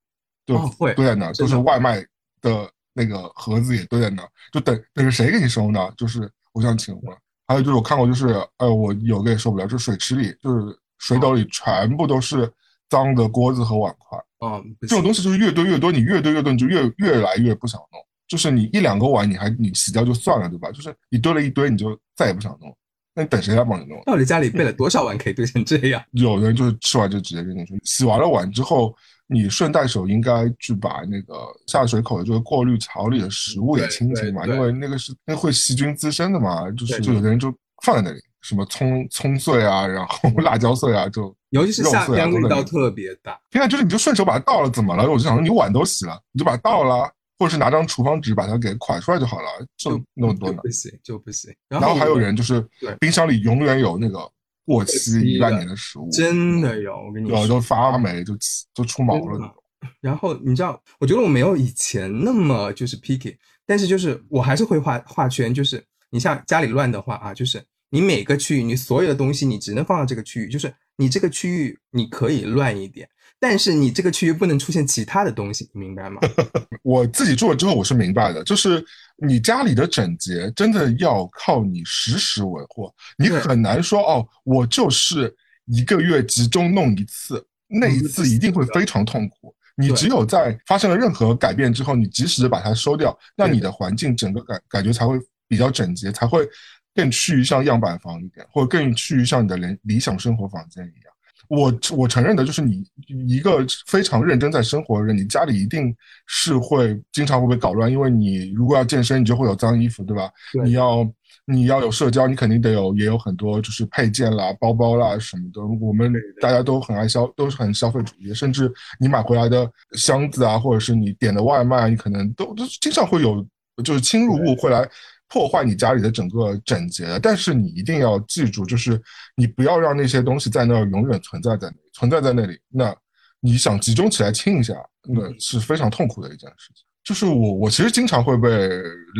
[0.46, 0.58] 就
[0.94, 2.02] 堆在那儿，就是外卖
[2.40, 5.92] 的那个盒子也堆在那儿，就等等着谁给你收呢？
[5.98, 7.14] 就是我想请问，
[7.46, 12.50] 还有就是我看过，就是呃，我有个也受不了，就是水池里，就是水斗里全部都是
[12.88, 18.00] 脏的锅子和碗筷，哦，这种东西就是越堆越多，你越堆越多，你就越越来越不想弄。
[18.26, 20.70] 就是你一两个碗，你还你洗掉就算了，对吧？
[20.70, 22.74] 就是你堆了一堆，你就再也不想弄，
[23.20, 24.00] 那你等谁来帮你弄？
[24.06, 26.02] 到底家里备了多少碗 可以堆成这样？
[26.12, 28.94] 有人就是吃完就直接扔进去，洗完了碗之后，
[29.26, 31.34] 你顺带手应该去把那个
[31.66, 37.52] 下水口的这个过滤槽里的食物也清清嘛，因为那个是那会细菌滋生的嘛，就是就有的人就
[37.82, 43.38] 放在那里，什么葱葱碎啊，然后辣椒碎啊，就尤其是夏天味道特别大。
[43.50, 45.02] 现在就是你就顺手把它倒了，怎么了？
[45.02, 47.06] 我就想说你碗都洗了，你就把它倒了，
[47.40, 49.48] 或者是拿张厨房纸把它给蒯出来就好了，
[49.78, 50.68] 就那么多呢不。
[50.68, 51.50] 行，就不行。
[51.70, 54.30] 然然后还有人就是对冰箱里永远有那个
[54.66, 58.36] 过期期一万年的食物，真的有，我跟你说，有都发霉就
[58.74, 59.54] 就出毛了。
[60.02, 73.08] 然后你知道，我觉得我没有以前那么就是 picky，但是就是我还是会画画圈，就是你像家里乱的话啊，就是你每个区域你所有的东西你只能放到这个区域，就是你这个区域你可以乱一点，
[73.40, 76.20] 但是你这个区域不能出现其他的东西，你明白吗？
[76.84, 78.84] 我自己住了之后，我是明白的，就是
[79.16, 89.54] 你家里的整洁真的要靠你时时维护，你很难说哦，我就是一个月集中弄一次，那一次一定会非常痛苦。
[89.76, 96.46] 你只有在发生了任何改变之后，你及时的把它收掉，那你的环境整个感感觉才会比较整洁，才会
[96.94, 101.09] 更趋于像样板房一点，或者更趋于像你的理理想生活房间一样。
[101.50, 102.84] 我我承认的就是你
[103.26, 105.92] 一个非常认真在生活的人，你家里一定
[106.28, 110.30] 是会经常会被搞乱，因为你如果要健身，你就会有脏衣服，对吧？
[110.52, 111.04] 对你要
[111.44, 115.60] 你要有社交，你肯定得有也有很多就是配件啦、包包啦什么的。
[115.84, 123.44] 我们大家都很爱消，都是很消费主义，甚至你买回来的箱子啊，或者是你点的外卖，你可能都都经常会有
[123.82, 124.88] 就是侵入物会来。
[125.30, 129.00] 破坏你家里的整个整洁的，但是你一定要记住，就是
[129.36, 132.94] 你不要让那些东西在那儿永远存在在那里，存在在那里，那
[133.38, 136.84] 你想集中起来清一下，那是非常痛苦的一件事情。
[137.04, 138.50] 就是我，我其实经常会被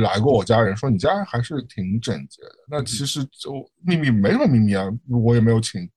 [0.03, 2.51] 来过我家人说你家还是挺整洁的。
[2.69, 5.89] 那其实就秘密没什么秘密啊，我也没有请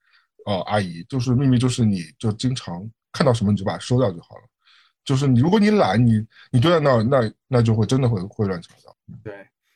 [0.45, 4.43] 呃阿姨，就是秘密就是你就经常看到什么你就把它收掉就好了。
[5.03, 8.95] 就是你如果你懒，你你堆在那儿，那那就会真的会会乱七八糟。
[9.23, 9.33] 对。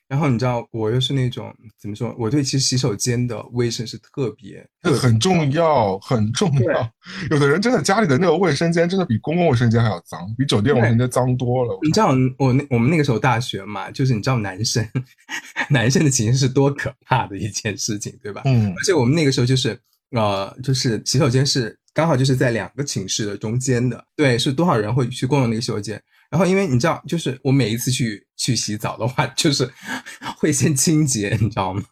[0.08, 2.16] 然后你知道，我又是那种怎么说？
[2.18, 6.92] 我对其实洗手间的卫生是特别这很重要，很重要。
[7.30, 11.78] 有的人真的家里的那个卫生间真的比公共卫生间还要脏，比酒店卫生间脏多了。
[11.84, 14.88] 你知道我那我们那个时候大学嘛，就是你知道男生
[15.70, 18.44] 男生的寝室是多可怕的一件事情，对吧？
[18.46, 19.78] 嗯而且我们那个时候就是
[20.12, 26.02] 呃，就是洗手间是刚好就是在两个寝室的中间的，对，是多少人会去共用那个洗手间。
[26.30, 29.70] 然后因为你知道，就是我每一次去去洗澡的话，就是
[30.38, 31.84] 会先清洁， 你知道吗？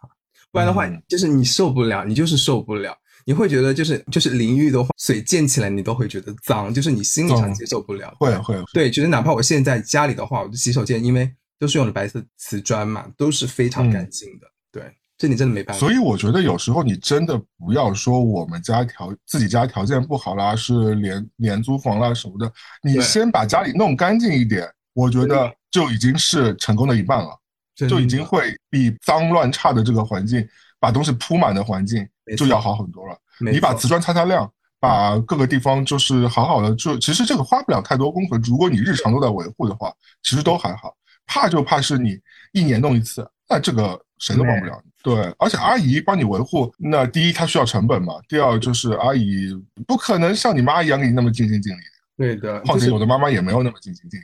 [0.51, 2.95] 不然的话嗯，就是你受不了，你就是受不了。
[3.27, 8.15] 你会觉得就是就是淋浴的话，水溅起来你都会觉得脏，就是你心理上接受不了。
[8.19, 14.45] 会会对，就是哪怕我现在家里的话，我的洗手间因为都是用的白色瓷砖嘛，都是非常干净的。
[14.71, 14.84] 对，
[15.17, 15.79] 这你真的没办法。
[15.79, 22.53] 所以我觉得有时候你真的不要说我们家条自己家条件不好啦，是廉廉租房啦什么的，
[22.84, 27.38] 你先把家里弄干净一点，我觉得就已经是成功的一半了，
[27.89, 30.47] 就已经会比脏乱差的这个环境，
[30.79, 32.07] 把东西铺满的环境
[32.38, 33.17] 就要好很多了。
[33.51, 38.38] 你把瓷砖擦擦亮，把各个地方就是好好的，就其实这个花不了太多功夫。
[38.38, 39.91] 如果你日常都在维护的话，
[40.23, 40.95] 其实都还好。
[41.27, 42.17] 怕就怕是你
[42.53, 44.89] 一年弄一次，那这个谁都帮不了你。
[45.03, 49.53] 对，而且阿姨帮你维护，那第一她需要成本嘛，第二就是阿姨
[49.85, 51.81] 不可能像你妈一样给你那么尽心尽力。
[52.17, 54.23] 对的，就是况且有的妈妈也没有那么尽心尽力。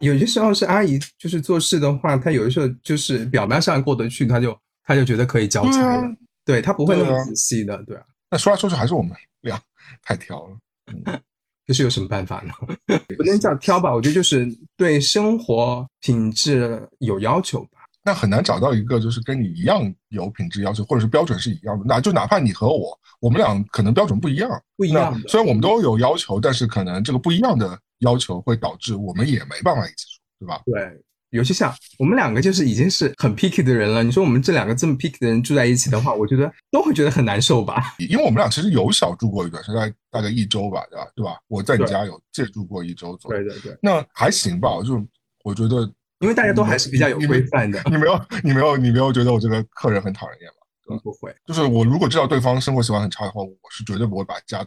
[0.00, 8.02] 有些时候是阿姨就是做事的话，她有的时候就是表面上过得去，她就她就觉得可以交差了，对啊对她不会那么仔细的，对啊。
[8.30, 9.60] 那说来说去还是我们 俩
[10.02, 10.56] 太挑了。
[10.92, 11.20] 嗯
[11.66, 12.52] 可是有什么办法呢？
[13.18, 14.46] 不能叫挑吧，我觉得就是
[14.76, 17.75] 对生活品质有要求吧。
[18.06, 21.84] 那很难找到一个就是跟你一样有品质要求，或者是标准是一样的。
[21.88, 25.20] 那就哪怕你和我，我们俩可能标准不一样，不一样。
[25.26, 30.06] 虽然我们都有要求，但是可能这个不一样的要求会导致我们也没办法一起
[30.38, 30.62] 住，对吧？
[30.66, 31.02] 对。
[31.30, 37.96] 尤其像我们两个就是已经是很 picky 的人了，你说我们这两个这么 picky 的人住在一起的话，我觉得都会觉得很难受吧。
[37.98, 41.06] 因为我们俩其实有小住过一段时间，大概一周吧，对吧？
[41.16, 41.36] 对吧？
[41.48, 43.42] 我在你家有借住过一周左右。
[43.42, 43.76] 对对对。
[43.82, 45.04] 那还行吧，就
[45.42, 47.80] 我觉得，因为大家都还是比较有规范的。
[47.90, 50.98] 你没有，你没有，你没有觉得我这个客人很讨人厌吗？
[51.02, 51.34] 不会。
[51.44, 54.64] 就是我如果知道对方生活习惯很差的话，我是绝对不会把家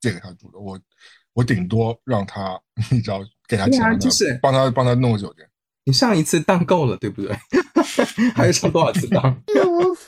[0.00, 0.58] 借给他住的。
[0.58, 0.78] 我
[1.34, 2.58] 我顶多让他，
[2.90, 5.46] 你知道，给他钱，就是帮他帮他弄个酒店。
[5.84, 7.36] 你上一次当够了，对不对？
[8.34, 9.22] 还要上多少次当？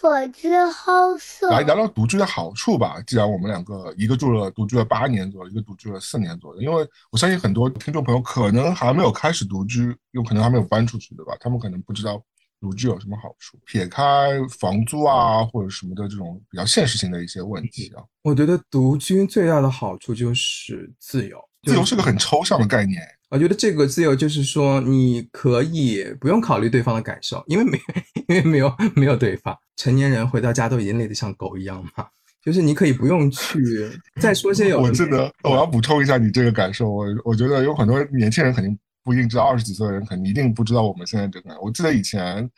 [0.00, 1.50] 所知好色。
[1.50, 3.02] 来聊聊独居的好处吧。
[3.04, 11.36] 既然我们两个一个住了独居了八年左右，一个独居了四年左右，因为我相信很多听众朋友可能还没有开始独居，有可能还没有搬出去，对吧？
[11.40, 12.22] 他们可能不知道
[12.60, 13.58] 独居有什么好处。
[13.66, 21.38] 撇开房租啊或者什么的这种比较现实性的一些问题啊，我觉得独居最大的好处就是自由。
[21.64, 23.02] 自由是个很抽象的概念。
[23.30, 27.78] 我觉得这个自由就是说，你可以不用考虑对方的感受，因为没，
[28.28, 29.56] 因为没有没有对方。
[29.76, 32.06] 成年人回到家都已经累得像狗一样嘛，
[32.42, 33.58] 就是你可以不用去
[34.20, 34.80] 再说些有。
[34.80, 41.54] 我记得我要补充一下你这个感受，我我觉得有很多年轻人肯定不一定知道，二十几岁的人肯定一定不知道我们现在这个。
[41.60, 42.50] 我记得以前，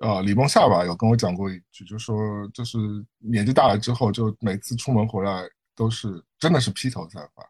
[0.00, 2.16] 呃，李梦夏吧有跟我讲过一句，就说
[2.52, 2.76] 就是
[3.18, 5.44] 年纪大了之后，就每次出门回来
[5.76, 7.42] 都是真的是披头散发。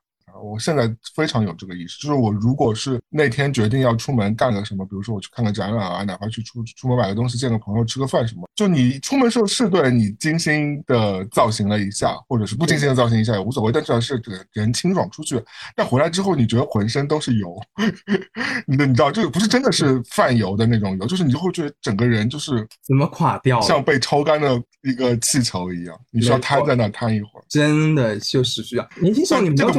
[0.42, 15.42] 我现在非常有这个意识，就是我如果是那天决定要出门干个什么，比如说我去看个展览啊，哪怕去出出门买个东西，见个朋友吃个饭什么，就你出门时候是对你精心的造型了一下，或者是不精心的造型一下也无所谓，但至少是给人清爽出去。
[15.74, 17.56] 但回来之后，你觉得浑身都是油，
[18.66, 28.86] 你的你知道，这个不是真的是泛油的那种油，就是你就会觉得整个人就是怎么垮掉，像被抽干的一个气球一样，你需要瘫在那瘫一会儿，真的就是需要。
[29.00, 29.72] 年轻时候你们这个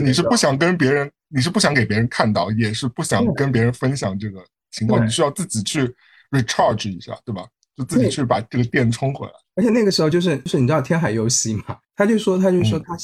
[0.00, 5.94] 你是不想跟别人，你是不想给别人看到，也是不想跟别人分享这个情况，你需要自己去
[6.30, 7.44] recharge 一下，对吧？
[7.76, 9.32] 就自己去把这个电充回来。
[9.54, 12.96] 而且那个时候就是就是你知道天海佑希嘛，他就说他就说他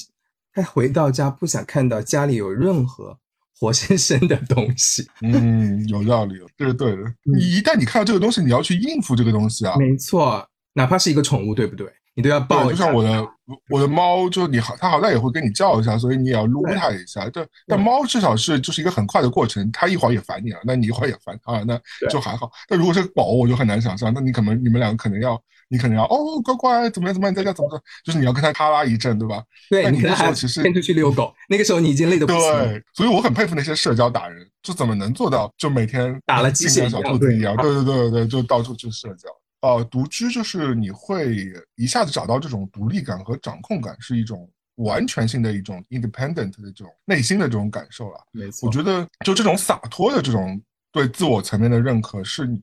[0.52, 3.18] 他回到家不想看到家里有任何
[3.58, 5.08] 活生生的东西。
[5.22, 7.02] 嗯，有道理，这是对的。
[7.24, 9.76] 你一旦你看到这个东西，你要去应付这个东西啊。
[9.78, 11.90] 没错，哪怕是一个宠物，对不对？
[12.14, 13.26] 你都要抱，就像我的
[13.68, 17.28] 我的猫，就你好，它好歹也会跟你叫一下，所以你也要撸它一下。
[17.32, 21.80] 但但猫至少是就是一个很快的过程，它一会儿也烦你了，那你一会儿也烦它，那
[22.10, 22.50] 就还好。
[22.68, 27.82] 但如果是狗，我就很难想象，那你可能你们两个可能要，你可能要哦乖乖怎么样怎么样，你在家怎么着？
[28.04, 29.42] 就是你要跟它咔啦一阵，对吧？
[29.70, 32.40] 对，你那时候其实牵出去遛狗，那个时候你已经累得不行。
[32.40, 39.28] 对，所以我很佩服那些社交达人，就怎么能做到就每天打了鸡血小兔子一样，对对对对对，就到处去社交。
[39.60, 41.34] 呃，独居就是你会
[41.74, 48.20] 一下子找到这种独立感和掌控感，是一种完全性的一种 independent 的这种内心的这种感受了。
[48.30, 50.60] 没错，我觉得就这种洒脱的这种
[50.92, 52.62] 对自我层面的认可，是你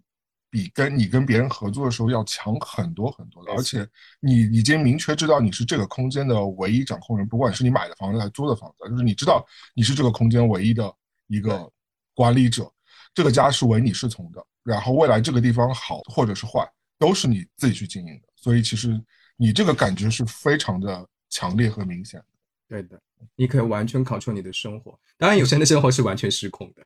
[0.49, 3.51] 比跟你跟别人合作的时候要强很多很多的。
[3.51, 3.85] 而且
[4.21, 10.89] 你已经明确知道你是这个空间的唯一掌控人，不管是你买的房子还是租的房子，就是你知道你是这个空间唯一的
[11.27, 11.69] 一个
[12.13, 12.71] 管理者，
[13.13, 14.41] 这个家是唯你是从的。
[14.63, 16.65] 然后未来这个地方好或者是坏。
[16.97, 18.99] 都是你自己去经营的，所以其实
[19.37, 22.25] 你这个感觉是非常的强烈和明显的。
[22.67, 22.99] 对的，
[23.35, 26.85] 你可以完全 control 你的生活，当然有些人的生活是完全失控的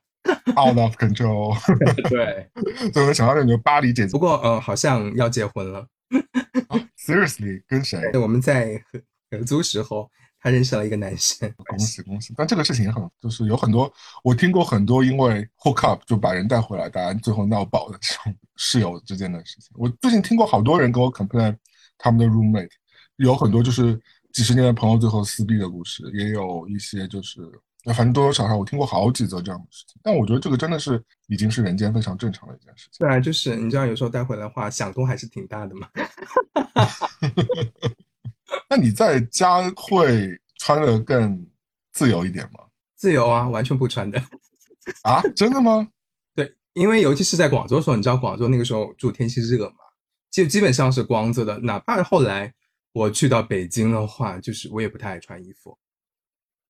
[0.52, 1.56] ，out of control。
[2.10, 2.48] 对，
[2.92, 4.12] 所以我想到你的巴黎姐姐。
[4.12, 5.86] 不过，呃，好像要结婚了。
[6.98, 8.10] Seriously，跟谁？
[8.18, 8.82] 我们在
[9.30, 10.10] 合租时候。
[10.40, 12.32] 他认识了一个男生，恭喜恭喜！
[12.36, 13.92] 但这个事情也很，就是有很多，
[14.24, 19.70] 我听过很多因为 hook up 就把人带回来，大家最后闹爆的这种室友之间的事情。
[19.74, 21.54] 我最近听过好多人跟我 complain
[21.98, 22.70] 他们的 roommate，
[23.16, 24.00] 有很多就是
[24.32, 27.42] 几十年的朋友最后撕逼的故事，也有一些就是，
[27.94, 30.00] 反正多多少少我听过好几则这样的事情。
[30.02, 33.06] 但我觉得这个真的是已经是人间非常正常的一件事情。
[33.06, 35.86] 对啊，就是你知道有时候带回来的话，响动还是挺大的嘛。
[38.68, 41.46] 那你在家会穿的更
[41.92, 42.60] 自由一点吗？
[42.96, 44.22] 自由啊，完全不穿的。
[45.02, 45.88] 啊，真的吗？
[46.34, 49.76] 对，因为尤其是在广州的时候，你知道广州那个时候住天气热嘛，
[50.30, 51.58] 就基本上是光着的。
[51.58, 52.52] 哪怕后来
[52.92, 55.78] 我去到北京的话，就是我也不太爱穿衣服。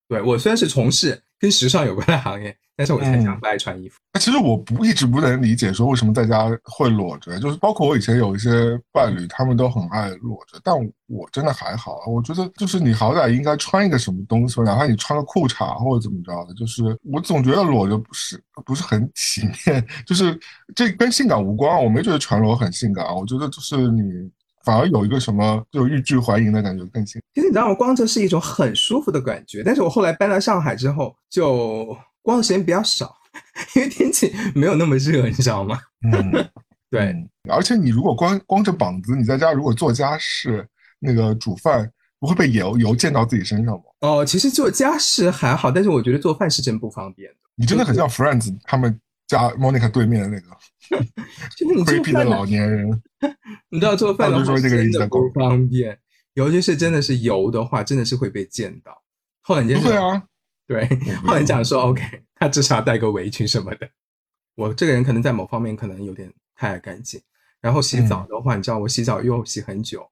[0.07, 3.97] 对我虽然是从事跟时尚有关的行业，但是我才想嗯不爱穿衣服。
[4.13, 10.75] 那其实我不一直不能理解，说为什么在家会裸着，就是包括我以前有一些伴侣，他们都很爱裸着，但
[11.07, 12.05] 我真的还好啊。
[12.05, 20.39] 我觉得就是你好歹应该穿一个什么东西，哪怕你穿个裤衩或者怎么着的，就是我总觉得裸着不是不是很体面， 就是
[20.75, 21.79] 这跟性感无关啊。
[21.79, 24.29] 我没觉得全裸很性感啊，我觉得就是你
[24.63, 27.21] 反而有一个什么就欲拒还迎的感觉更性。
[27.33, 27.75] 其实你知道吗？
[27.75, 33.15] 光着是一种很舒服的感觉，但是我后来搬到上海之后，就光的时间比较少，
[33.75, 35.79] 因为天气没有那么热，你知道吗？
[36.03, 36.49] 嗯。
[36.91, 40.67] 对，嗯，而且你如果光光着膀子，你在家如果做家事，
[40.99, 41.89] 那个煮饭，
[42.19, 43.83] 不会被油油溅到自己身上吗？
[44.01, 47.37] 哦，其实做家事还好，但是我觉得做饭是真不方便的。
[47.55, 48.99] 你真的很像 Friends 他们
[49.37, 50.47] 家 Monica 对面的那个
[51.57, 53.01] 就是你做 creepy 的老年人。
[53.69, 55.97] 你知道做饭的话真的不方便，
[56.33, 59.01] 尤其是真的是油的话，真的是会被溅到。
[59.41, 60.23] 后来你就不会啊，
[60.67, 60.85] 对，
[61.21, 62.03] 不后来讲说 OK，
[62.35, 63.89] 他至少要带个围裙什么的。
[64.55, 67.21] 我这个人可能在某方面可能有点太爱干净，
[67.61, 70.05] 然后洗澡的话，你知道我洗澡又洗很久，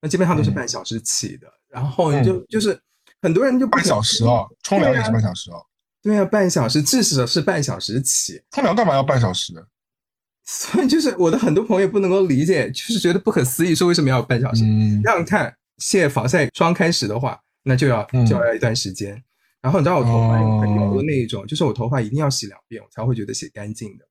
[0.00, 2.78] 那基本上都是嗯半小时起的，然后你就、就是
[3.22, 5.58] 很多人就半小时哦，冲凉也是半小时啊。
[6.06, 9.60] 对啊，半小时至少是半小时起，他们要干嘛要半小时呢？
[10.46, 14.62] 所以就是我的很多朋友不能够理解，就是觉得不可思议，说为什么要有半小时？
[14.64, 19.20] 嗯这样看卸防晒霜开始的话，那就要嗯就要一段时间。
[19.60, 24.04] 然后你知道我头发有很油哦的那一种，就是我头发一定要洗两遍，我才会觉得洗干净的。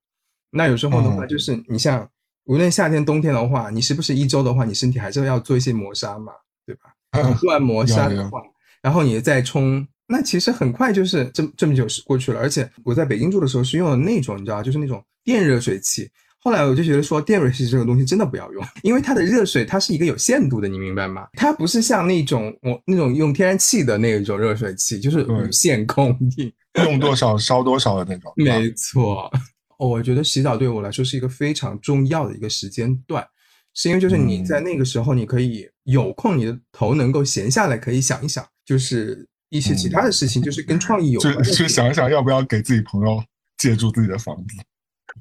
[0.52, 2.06] 那有时候的话，嗯就是你像
[2.44, 6.34] 无论夏天冬天的话，你是不是一周的话，你身体还是要做一些磨砂嘛，
[6.66, 6.94] 对吧？
[7.26, 8.42] 你做完磨砂的话，
[8.82, 12.40] 然后你再冲，那其实很快就是这这么久是过去了。
[12.40, 16.10] 而且我在北京住的时候是用的那种，你知道，就是那种电热水器。
[16.40, 21.28] 后来我就觉得说，电热水器这个东西真的不要用，因为它的热水它是一个有限度的，你明白吗？
[21.34, 26.54] 它不是像那种我那种用天然气的那种热水器，就是对无限供应。
[26.84, 28.32] 用多少烧多少的那种。
[28.38, 29.32] 没错，
[29.80, 33.26] 哦，我觉得洗澡对我来说是一个非常重要的一个时间段，
[33.74, 39.26] 是因为就是你嗯在那个时候，你可以有空，你的头能够闲下来，可以想一想，就是
[39.56, 43.24] 一些其他的事情，就是跟创意有关就想一想要不要给自己朋友
[43.58, 44.56] 借住自己的房子。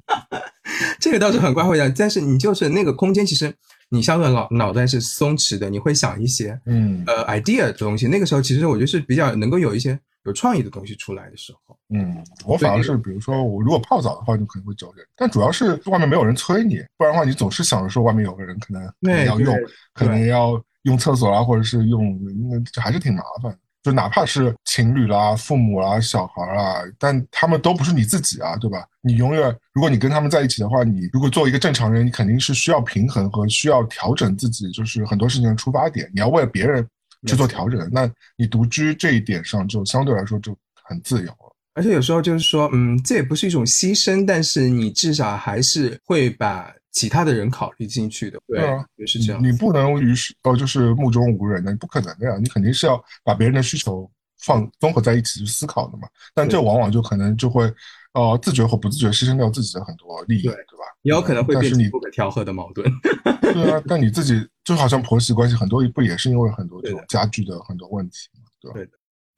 [0.99, 3.53] 这个倒是很怪会的，但是你就是那个空间，其实
[3.89, 8.07] 你相对脑脑袋是松弛的，你会想一些嗯呃 idea 的东西。
[8.07, 11.77] 那个时候其实我觉得是比较能够有一些有创意的东西出来的时候。
[11.89, 19.55] 嗯，我反而是比如说我如果泡澡的话，就可能会找人，但主要是外面没有人催你，不然的话你总是想着说外面有个人可能对要用，
[19.93, 22.19] 可能要用厕所啊，或者是用，
[22.49, 23.59] 那这还是挺麻烦的。
[23.85, 28.83] 就哪怕是情侣啦、父母啦、小孩啊，但他们都不是你自己啊，对吧？
[28.99, 36.83] 你永远，如果你跟他们在一起的话，你如果做一个正常人，你肯定是需要平衡和需要调整自己，就是很多事情的出发点，你要为了别人
[37.27, 37.87] 去做调整。
[37.91, 41.55] 那你独居这一点上，就相对来说就很自由了。
[41.75, 48.39] 而且有时候就是说，嗯，这也不是一种牺牲，但是你至少还是会把其他的人考虑进去的。
[48.47, 49.43] 对，啊也是这样。
[49.43, 52.37] 你不能于是哦，就是目中无人的，你不可能的呀。
[52.41, 56.07] 你肯定是要把别人的需求放综合在一起去思考的嘛。
[56.33, 57.71] 但这往往就可能就会，
[58.13, 60.85] 呃，自觉或不自觉牺牲掉自己的很多利益，对对吧？
[61.01, 62.89] 也有可能会但是你变成不可调和的矛盾。
[63.53, 68.75] 对啊，但你自己就好像婆媳关系很多不也是因为很多这种家具的很多问题嘛，对吧？
[68.75, 68.91] 对的。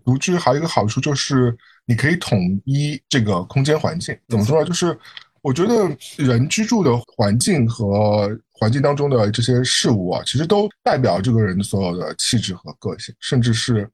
[0.05, 1.53] 独居还有一个好处就是
[1.85, 4.17] 你可以统一这个空间环境。
[4.29, 4.65] 怎么说呢？
[4.65, 4.97] 就是
[5.47, 13.89] 我觉得人居住的环境和环境当中的这些事物啊，其实都代表这个人所有的气质和个性，甚至是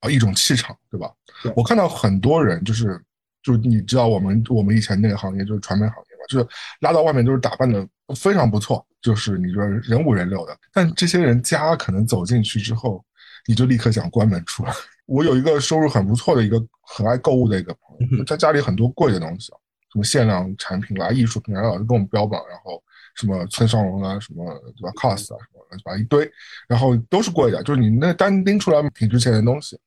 [0.00, 1.52] 啊一种气场，对吧对？
[1.54, 3.00] 我看到很多人就是。
[3.42, 6.44] 就你知道我们我们以前那个行业就是传媒行业嘛，就是
[6.80, 7.86] 拉到外面都是打扮的
[8.16, 10.58] 非常不错，就是你说人五人六的。
[10.72, 13.04] 但这些人家可能走进去之后，
[13.46, 14.74] 你就立刻想关门出来。
[15.06, 19.58] 我有一个收入很不错的一个很爱购物的一个朋友，他家里很多贵的东西啊，
[19.96, 22.82] 什么限量产品啦、艺术品啊，老是跟我们标榜，然后
[23.14, 24.44] 什么村上隆啊、什么
[24.76, 26.30] 对吧，COS 啊什么乱七八糟一堆，
[26.68, 29.78] 然后都是贵的，就是你那单拎出来挺值钱的东西。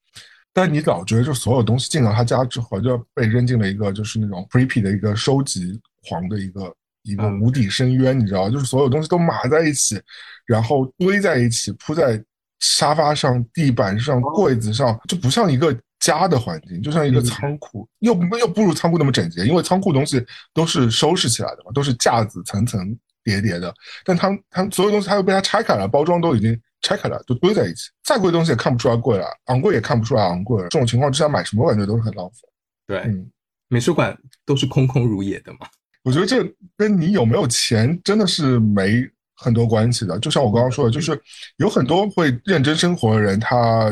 [0.51, 5.80] 但你老觉得，就所有东西进到他家之后，就被扔进了一个就是那种 creepy 的一个收集
[6.10, 8.49] 狂的一个一个嗯无底深渊，你知道吗？
[8.49, 10.01] 就是所有东西都码在一起，
[10.47, 12.22] 然后堆在一起，铺在
[12.57, 23.73] 沙发上、地板上、柜子上，就不像一个家的环境，就像一个嗯仓库，又又不如仓库那么整洁，因为仓库东西都是收拾起来的嘛，都是架子层层叠叠的，
[24.05, 27.89] 但他们他们所有东西它又被它拆开了，包装都已经拆开了，就堆在一起。
[28.03, 30.69] 再贵的东西也看不出来贵了，昂贵也看不出来昂贵了。
[30.69, 32.47] 这种情况之下，买什么我感觉都是很浪费。
[32.87, 33.29] 对，嗯，
[33.67, 35.67] 美术馆都是空空如也的嘛。
[36.03, 36.43] 我觉得这
[36.77, 40.17] 跟你有没有钱真的是没很多关系的。
[40.17, 41.21] 就像我刚刚说的，就是
[41.57, 43.89] 有很多会认真生活的人，他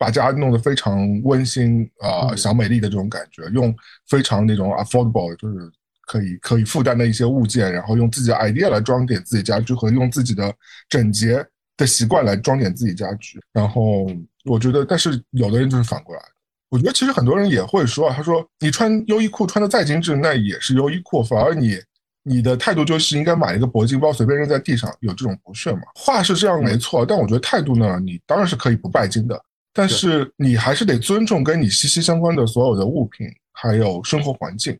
[0.00, 3.74] 把家弄得非常温馨啊、嗯小美丽的这种感觉，用
[4.08, 5.70] 非常那种 affordable，就是
[6.06, 10.50] 可以可以负担的一些物件，然后用自己的 idea 来装点自己家居，和用自己的
[10.88, 11.44] 整洁
[11.76, 13.38] 的习惯来装点自己家居。
[13.52, 14.06] 然后
[14.46, 16.22] 我觉得，但是有的人就是反过来。
[16.70, 21.76] 我觉得其实很多人也会说啊，他说你穿优衣库穿的再精致，那也是优衣库，反而你
[22.22, 25.82] 你的态度就是应该买一个铂金包随便扔在地上，有这种不屑嘛？
[25.94, 29.42] 话是这样没错，但我觉得态度呢，你当然是可以不拜金的，
[29.72, 34.78] 但是你还是得尊重跟你息息相关的所有的物品，还有生活环境。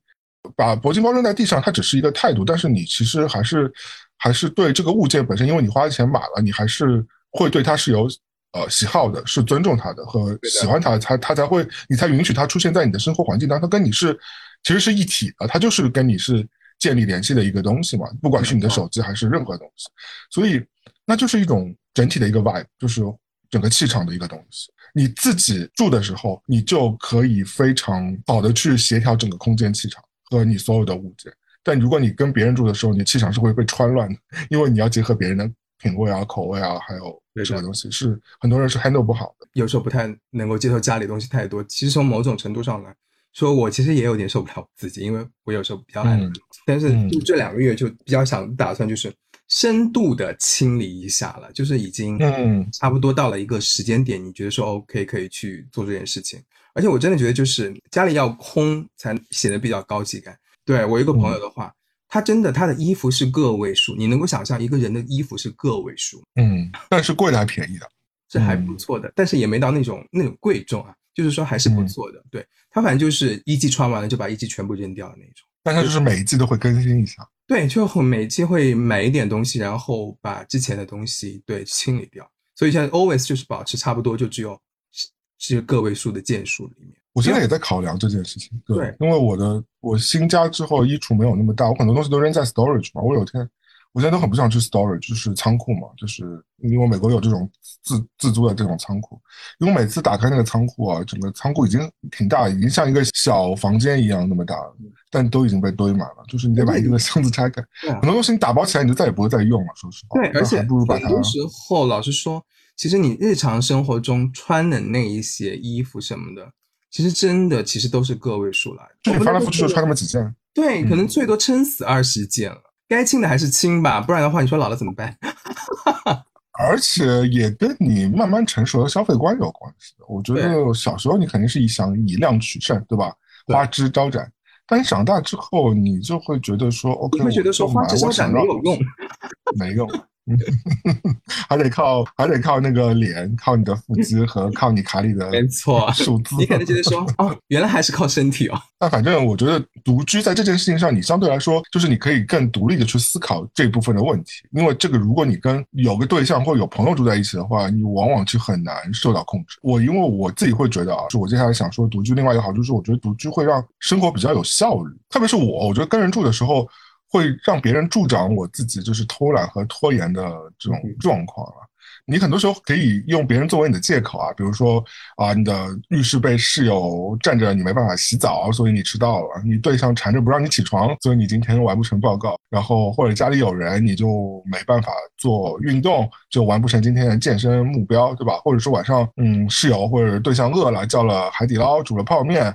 [0.56, 3.70] 把铂金包扔在地上，它只是一个态度，但是你其实还是
[4.16, 8.08] 还是对这个物件本身，因为你花钱买了，你还是会对它是有
[8.52, 14.18] 呃喜好的，是尊重它的和喜欢它的，它它才会你才允许它出现在你的生活环境当中，它跟你是
[14.62, 16.44] 其实是一体的，它就是跟你是
[16.78, 19.88] 建立联系的一个东西嘛，不管是你的手机还是任何东西，
[20.30, 20.60] 所以
[21.04, 23.02] 那就是一种整体的一个 vibe，就是
[23.50, 24.72] 整个气场的一个东西。
[24.94, 31.32] 你自己住的时候，你就可以非常好的去协调整个空间气场和你所有的物件。
[31.62, 34.18] 但如果你跟别人住的时候，你气场是会被穿乱的，
[34.48, 39.46] 因为你要结合别人的品味啊、口味啊，还有对的这个东西，是很多人是 handle 不好的。
[39.52, 41.62] 有时候不太能够接受家里东西太多。
[41.64, 42.94] 其实从某种程度上来
[43.32, 46.32] 说，我其实也有点受不了我自己，因为我有时候比较懒嗯
[46.66, 49.12] 但是嗯就这两个月就比较想打算就是
[49.50, 56.40] 深度的清理一下了，就是已经嗯差不多到了一个时间点，你觉得说 OK 可以去做这件事情。
[56.72, 60.38] 而且我真的觉得就是家里要空才显得比较高级感。
[60.64, 61.74] 对我一个朋友的话，
[62.08, 67.86] 他真的他的衣服是个位数，你能够想象一个人的衣服是个位数，嗯，但是贵的还便宜的。
[68.32, 72.22] 是还不错的，但是也没到那种那种贵重啊，就是说还是不错的。
[72.30, 75.44] 对他反正就是一季穿完了就把一季全部扔掉的那种。
[75.64, 77.26] 但他就是每一季都会更新一下。
[77.50, 82.24] 对，就很每期会买一点东西，然后把之前的东西对清理掉。
[82.54, 84.56] 所以现在 always 就是保持差不多，就只有
[84.92, 86.92] 是是个位数的件数里面。
[87.12, 93.02] 我现在也在考量这件事情，对，对因为我的我新家之后衣橱没有那么大，我很多东西都扔在 storage 嘛。
[93.02, 93.50] 我有天，
[93.92, 96.22] 我现在都很不想去 storage，就是仓库嘛，就是
[96.58, 97.50] 因为美国有这种
[97.82, 99.20] 自自租的这种仓库，
[99.58, 104.76] 因为每次打开那个仓库啊，整个仓库已经挺大，已经像一个小房间一样那么大了，
[105.10, 107.60] 但都已经被堆满了，就是你得把一个箱子拆开，
[107.94, 110.20] 很多东西你打包起来你就再也不会再用了，说实话。
[110.20, 111.38] 对，而且还不如把它很多时
[111.68, 112.44] 候，老实说，
[112.76, 116.52] 其实你日常生活中穿的那一些衣服什么的，
[116.92, 118.90] 其实真的其实都是个位数来的。
[119.02, 120.32] 就你翻来覆去就穿那么几件。
[120.54, 122.62] 对，可能嗯最多撑死二十件了。
[122.90, 125.16] 该亲的还是亲吧，不然的话，你说老了怎么办？
[126.58, 129.94] 而且也跟你慢慢成熟的消费观有关系。
[130.08, 133.14] 我觉得小时候你肯定是以想以量取胜，对吧？
[133.46, 134.30] 对花枝招展。
[134.66, 138.78] 但你长大之后，你就会觉得说，OK，你会觉得说花枝招展没有用，
[139.56, 139.88] 没用，
[141.48, 146.36] 还得靠还得靠那个脸，靠你的腹肌和 靠你卡里的没错 数字。
[146.36, 148.58] 你可能觉得说，哦，原来还是靠身体哦。
[148.78, 159.58] 那反正我觉得独居在这件事情上，你相对来说就是你可以更独立的去思考这部分的问题，因为这个如果你跟有个对象或有朋友住在一起的话，你往往就很难受到控制。
[159.62, 166.66] 我因为我自己会觉得啊，是我接下来想说独居另外一个好处是，我觉得独居会让生活比较有效率，特别是我，我觉得跟人住的时候
[167.10, 170.22] 会让别人助长我自己就是偷懒和拖延的
[170.58, 171.66] 这种状况啊。
[172.06, 174.82] 你很多时候可以用别人作为你的借口啊，比如说
[175.16, 182.36] 啊，你的浴室被室友占着，你没办法洗澡，所以你迟到了；你对象缠着不让你起床，所以你今天完不成报告。
[182.48, 188.34] 然后或者家里有人，你就没办法做运动，就完不成今天的健身目标，对吧？
[188.42, 192.52] 或者说晚上，嗯，室友或者对象饿了，叫了海底捞，煮了泡面，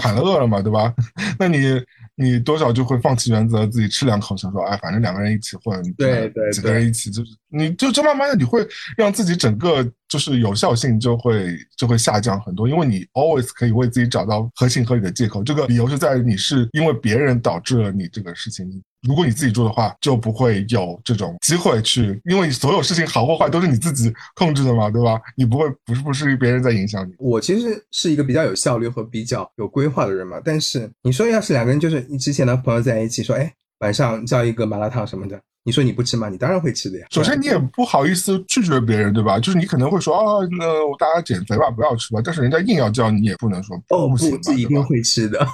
[0.00, 0.94] 喊了饿了嘛，对吧？
[1.38, 1.82] 那你
[2.16, 18.66] 你多少就会放弃原则，自己吃两口，想说，哎，反正两个人一起混，对对几个人一起就是，你就就慢慢的你会让自己整个就是有效性就会就会下降很多，因为你 always 可以为自己找到合情合理的借口，这个理由是在于你是因为别人导致了你这个事情。
[19.06, 25.20] 如果你自己做的话，就不会有这种机会去，因为所有事情好或坏都是你自己控制的嘛，对吧？
[25.36, 27.14] 你不会不是不是别人在影响你。
[27.18, 36.28] 我其实是一个比较有效率和比较有规划的人嘛，但是你说要是两个人就是你之前的朋友在一起说，哎，晚上叫一个麻辣烫什么的，你说你不吃吗？
[36.28, 37.06] 你当然会吃的呀。
[37.10, 39.36] 首先，你也不好意思拒绝别人，对吧？
[39.40, 40.64] 就是你可能会说，哦，那
[40.96, 42.20] 大家减肥吧，不要吃吧。
[42.24, 44.80] 但是人家硬要叫你，也不能说哦不不行一定？
[44.84, 45.44] 会吃的。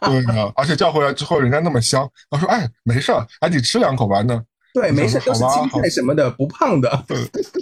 [0.00, 4.22] 对啊，而且叫回来之后，人家那么香，他说，哎，没事儿，哎，你吃两口吧。
[4.22, 4.34] 那
[4.74, 7.04] 对，没事，都是青菜什么的，不胖的，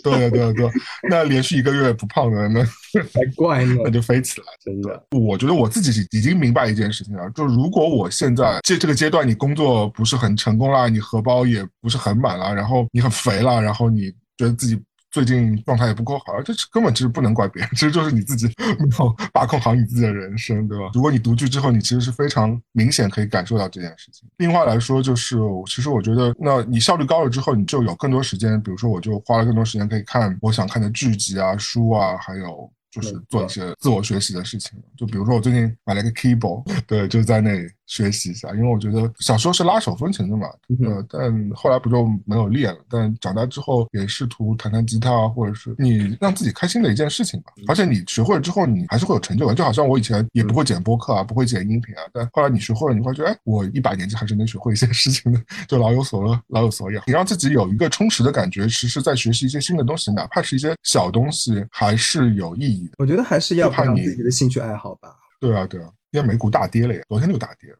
[0.02, 0.70] 对对对，
[1.10, 2.64] 那连续一个月不胖的，那
[3.04, 4.46] 才怪呢那，就飞起来。
[4.64, 5.06] 真的。
[5.10, 14.80] 我觉得我自己已经明白一件事情了，就如果我现在这这个阶段，你工作不是很成功啦，你荷包也不是很满啦，然后你很肥啦，然后你觉得自己
[15.12, 18.46] 最近状态也不够好，这根本其实不能怪别人，其实就是你自己
[18.80, 20.90] 没有把控好你自己的人生，对吧？
[20.94, 24.28] 如果你独居之后，你其实是非常明显可以感受到这件事情。
[24.38, 25.36] 另外来说，就是
[25.66, 32.72] 其实我觉得，那你效率高了之后，你就有更多时间，比如说我就花了更多时间可以看我想看的剧集啊、书啊，还有。
[32.92, 40.46] 就是做一些自我学习的事情，就比如说我最近买了一个 keyboard，对，就在那里学习一下，因为我觉得小时候是拉手风琴的嘛，
[40.82, 42.80] 呃，但后来不就没有练了。
[42.88, 47.52] 但长大之后也试图弹弹吉他啊，或者是你让自己开心的一件事情吧。
[47.68, 49.54] 而且你学会了之后，你还是会有成就感。
[49.54, 57.02] 就好像我以前也不会剪播客啊，不会剪音频啊，但后来你学会了，你会觉得，哎，我一把年纪还是能学会一些事情的，就老有所乐，老有所养。
[57.06, 62.94] 你让自己有一个充实的感觉，其实在学习一些新的东西，哪怕是一些小东西，还是有意义的。
[62.98, 63.62] 我觉得还是要。
[63.62, 65.14] 要培养自己的兴趣爱好吧。
[65.38, 67.76] 对啊，对啊，因为美股大跌了呀，昨天就大跌了。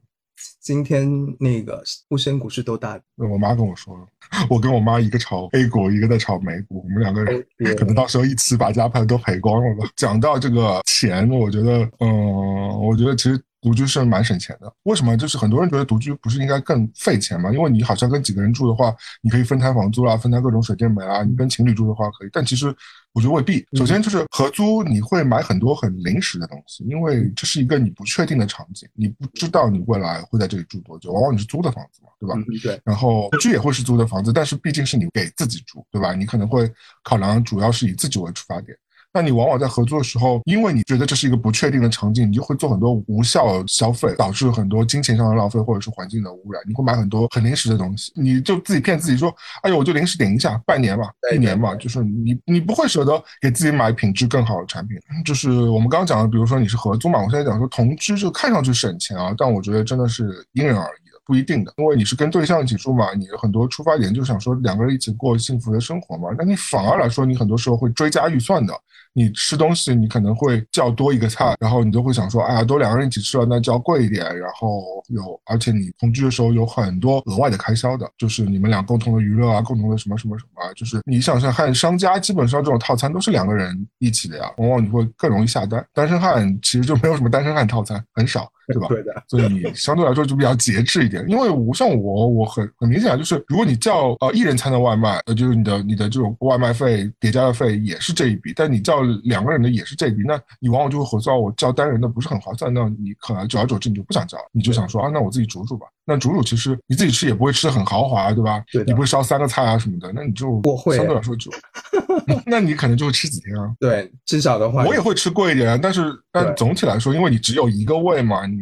[0.61, 3.01] 今天那个沪深股市都大。
[3.17, 4.07] 我妈跟我说了，
[4.51, 7.45] 我跟我妈一个炒 A 股，一个在炒美股，我们两个人
[7.77, 9.89] 可能到时候一起把家盘都赔光了吧。
[9.97, 13.41] 讲到这个钱，我觉得，嗯，我觉得其实。
[13.63, 15.17] 独居是蛮省钱的，为什么？
[15.17, 17.53] 就是很多人觉得独居不是应该更费钱吗？
[17.53, 21.23] 因为你好像跟几个人住的话，你可以分摊房租啦，分摊各种水电煤啊。
[21.23, 22.75] 你跟情侣住的话可以，但其实
[23.13, 23.65] 我觉得未必。
[23.77, 31.13] 首先就是合租，你会买很多很临时的东西，因为这是一个你不确定的场景，你不知道你未来会在这里住多久。
[31.13, 32.35] 往往你是租的房子嘛，对吧？
[32.63, 32.81] 对。
[32.85, 36.15] 然后独居也会是租的房子，但是毕竟是你给自己住，对吧？
[36.15, 36.71] 你可能会
[37.03, 38.77] 考量主要是以自己为出发点。
[39.15, 46.63] 那你往往在合作的时候，因为你觉得这是一个不确定的场景，你就会做很多无效消费，导致很多金钱上的浪费或者是环境的污染。
[46.67, 54.97] 你会买很多很临时的东西，你就自己骗自己说：“哎呦，我就临时顶一下，半年嘛，一年嘛。”就是你你不会舍得给自己买品质更好的产品。
[55.25, 61.75] 就是我们刚刚讲的，比如说你是合租嘛，我现在讲说同居就看上去省钱啊，但我觉得真的是因人而异的，不一定的。
[61.77, 68.73] 因为你是跟对象一起住嘛，你很多出发点就想说两个人一起过幸福的生活嘛，那你反而来说，你很多时候会追加预算的。
[69.15, 74.25] 你吃东西，你可能会叫多一个菜，然后你就会想说，哎呀，都两个人一起吃了，那就要贵一点。
[74.39, 85.85] 然后有，而且你同居的时候有很多额外的开销的，就是你们俩共同的娱乐啊，共同的什么什么什么，就是你想想看，商家基本上这种套餐都是两个人一起的呀，往往你会更容易下单。
[85.93, 88.51] 单身汉其实就没有什么单身汉套餐，很少。
[88.69, 88.89] 对吧？
[88.89, 91.25] 对的， 所以你相对来说就比较节制一点。
[91.29, 105.87] 因为我像我，我很很明显就是，如果你叫呃一人餐的外卖，呃就是你的你的这种外卖费叠加的费也是这一笔，但你叫两个人的也是这一笔，那你往往就会核算我叫单人的不是很划算，那你可能久而久之你就不想叫，你就想说啊，那我自己煮煮吧。
[106.13, 108.63] 那煮煮其实你自己吃也不会吃的很豪华，对吧？
[108.71, 111.51] 对，你不会烧三个菜啊什么的，那你就我会相对来说就，
[112.45, 113.73] 那你可能就会吃几天啊。
[113.81, 118.59] 对，至少的话我也会吃贵一点，但是但总体来说，因为你只有一个胃嘛，你。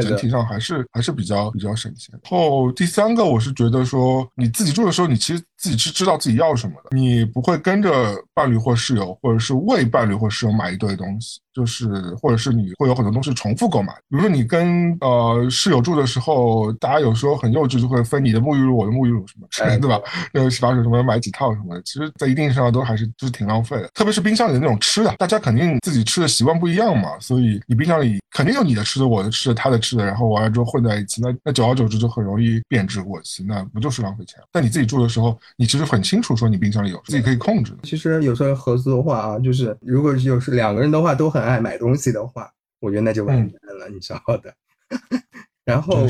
[0.00, 2.16] 整体上还是还是比较比较省钱。
[2.22, 11.38] 然后第三个，我是觉得说你自己住的时候，你其实自己是知道自己要什么的，你不会跟着伴侣或室友，或者是为伴侣或室友买一堆东西。
[11.52, 19.48] 就是，或者是你会有很多东西重复购买，比如说你跟呃室友住的时候，大家有时候很幼稚，就会分你的沐浴露，我的沐浴露什么，
[19.80, 20.00] 对 吧？
[20.32, 23.88] 那个洗发水什么买几套什么的，其实在一定程度上都还是就是挺浪费的。
[23.88, 34.38] 特别是冰箱里的那种吃的，大家肯定自己吃的习惯不一样嘛，所以你冰箱里肯定有你的吃的、我的吃的、他的吃的，然后完了之后混在一起，那那久而久之就很容易变质过期，那不就是浪费钱？
[34.52, 37.78] 但你自己住的时候，你其实很清楚说你冰箱里有，自己可以控制的。
[37.82, 41.40] 其实有时候合租的话啊，就是如果有是两个人的话都很。
[41.40, 42.48] 爱买东西的话，
[42.78, 44.54] 我觉得那就完蛋了，你知道的。
[45.64, 46.06] 然后，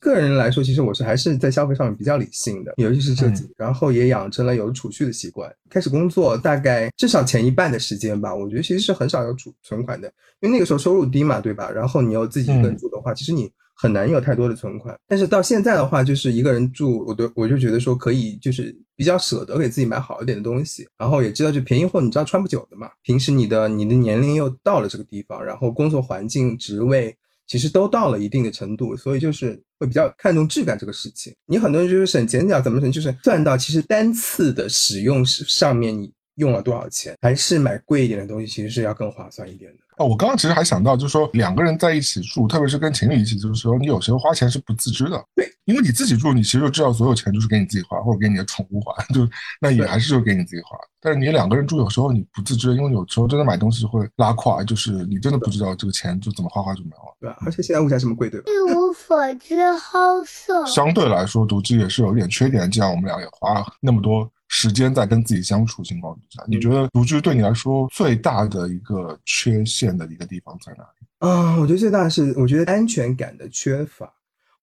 [0.00, 5.48] 个人来说，其实我是还是在消费上面比较理性的，尤其是这几，然后也养成了有储蓄的习惯。
[5.68, 11.70] 开始工作大概至少前一半的时间吧，我觉得其实是很少有储存款的，因为那个时候收入低嘛，对吧？
[11.70, 13.50] 然后你又自己一个人住的话，其实你。
[13.80, 22.90] 很难有太多的存款，但是到现在的话，就是一个人住，我都我就觉得说可以，就是比较舍得给自己买好一点的东西，然后也知道就便宜货，你知道穿不久的嘛。
[23.02, 27.16] 平时你的你的年龄又到了这个地方，然后工作环境、职位
[27.46, 31.34] 其实都到了一定的程度，所以就是会比较看重质感这个事情。
[31.46, 39.78] 你很多人就是省钱讲怎么省，就是算到其实单次的使用上面你用了多少钱，还是买贵一点的东西其实是要更划算一点的。
[40.00, 45.22] 哦，我刚刚其实还想到，就是说两个人在一起住，特别是跟情侣一起，就是说你有时候花钱是不自知的。
[45.34, 49.28] 对，因为你自己住，你其实就知道所有钱就是给你自己花，或者给你的宠物花，就
[49.60, 50.74] 那也还是就给你自己花。
[51.02, 57.14] 但是你两个人住，有时候你不自知，因为有时候真的买东西会拉胯，就是你真的不知道这个钱就怎么花花就没了。
[57.20, 58.46] 对，而且现在物价这么贵，对吧？
[58.50, 60.64] 一无所知，好色。
[60.64, 62.70] 相对来说，独居也是有点缺点。
[62.70, 64.26] 既然我们俩也花了那么多。
[64.52, 71.06] 时间在跟自己相处情况之下，你觉得独居对你来说最大的一个缺陷的一个地方在哪里？
[71.20, 74.12] 啊，我觉得最大的是我觉得安全感的缺乏。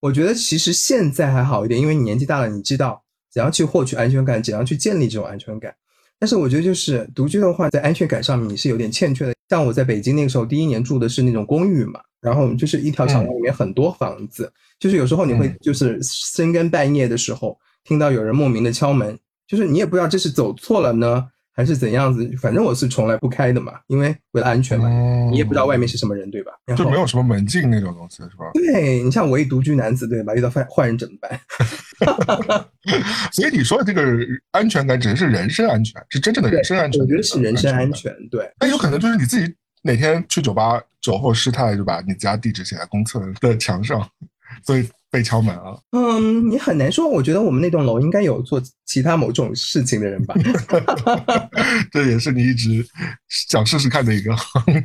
[0.00, 5.74] 我觉得其实现在还好一点，因为你年纪大了，你知道怎样去获取安全感，怎样去建立这种安全感。
[6.18, 9.34] 但是我觉得就是独居的话，在安全感上面你是有点欠缺的。
[9.48, 19.18] 像我在北京那个时候，第一年住的是那种公寓嘛，然后就是一条小楼里面很多房子，就是有时候你会就是深更半夜的时候听到有人莫名的敲门，
[19.48, 21.26] 就是你也不知道这是走错了呢。
[21.58, 24.88] 还是怎样子，反正我是从来不开的嘛，因为为了安全嘛，
[25.28, 26.52] 你也不知道外面是什么人，对吧？
[26.76, 28.48] 就没有什么门禁那种东西，是吧？
[28.54, 30.36] 对你像我一独居男子，对吧？
[30.36, 31.40] 遇到坏坏人怎么办？
[33.34, 34.00] 所以你说的这个
[34.52, 37.00] 安全感，指的是人身安全，是真正的人身安全。
[37.00, 38.48] 我觉得是人身安全，对。
[38.60, 44.08] 那有可能就是你自己哪天去酒吧酒后失态，就把你家地址写在公厕的墙上，
[44.64, 44.88] 所以。
[45.10, 45.74] 被敲门啊？
[45.92, 47.08] 嗯，你很难说。
[47.08, 50.34] 我觉得我们那栋楼应该有做其他某种事情的人吧。
[51.90, 52.86] 这也是你一直
[53.26, 54.82] 想试试看的一个行业。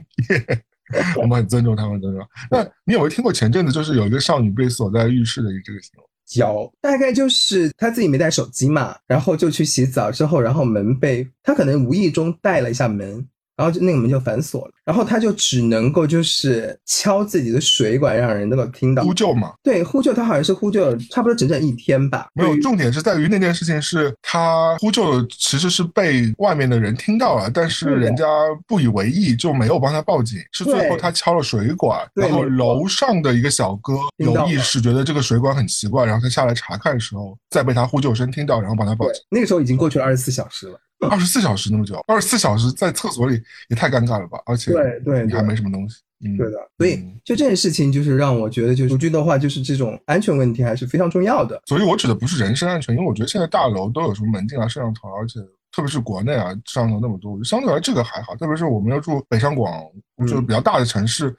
[1.18, 2.26] 我们很尊重他们，尊重。
[2.50, 6.06] 那你有没有听过前阵子就是有一个少女被锁在浴室的一个这个新闻？
[6.38, 13.28] 有，大概就是她自己没带手机嘛，然后就去洗澡之后，然后门被她可能无意中带了一下门。
[13.56, 19.54] 然后就那个门就反锁了，然后他就只能够就是敲自己的水管，让人能够听到呼救嘛。
[19.62, 22.28] 对，呼救他好像是呼救了差不多整整一天吧。
[22.34, 28.26] 没有，重点是在于那件事情是他呼救其实是被外面的人听到了，但是人家
[28.68, 30.40] 不以为意，就没有帮他报警。
[30.52, 39.22] 是最后他敲了水管，然后楼上的一个小哥有意识觉得这个水管很奇怪，然后他下来查看的时候，再被他呼救声听到，然后帮他报警。
[39.30, 40.80] 那个时候已经过去了二十四小时了。
[41.12, 44.40] 二十四小时那么久，二十四小时在厕所里也太尴尬了吧！
[44.46, 45.98] 而且对对，你还没什么东西，
[46.38, 46.58] 对的。
[46.78, 51.62] 所以就这件事情，就是让我觉得，就是独居的话，就是这种安全问题还是非常重要的。
[51.66, 55.40] 所以我指的不是人身安全，因为我觉得现在大楼都有什么门禁啊、摄像头，而且。
[55.76, 58.36] 特别是国内啊，上头那么多，相对来这个还好。
[58.36, 59.84] 特别是我们要住北上广，
[60.20, 61.36] 就是比较大的城市，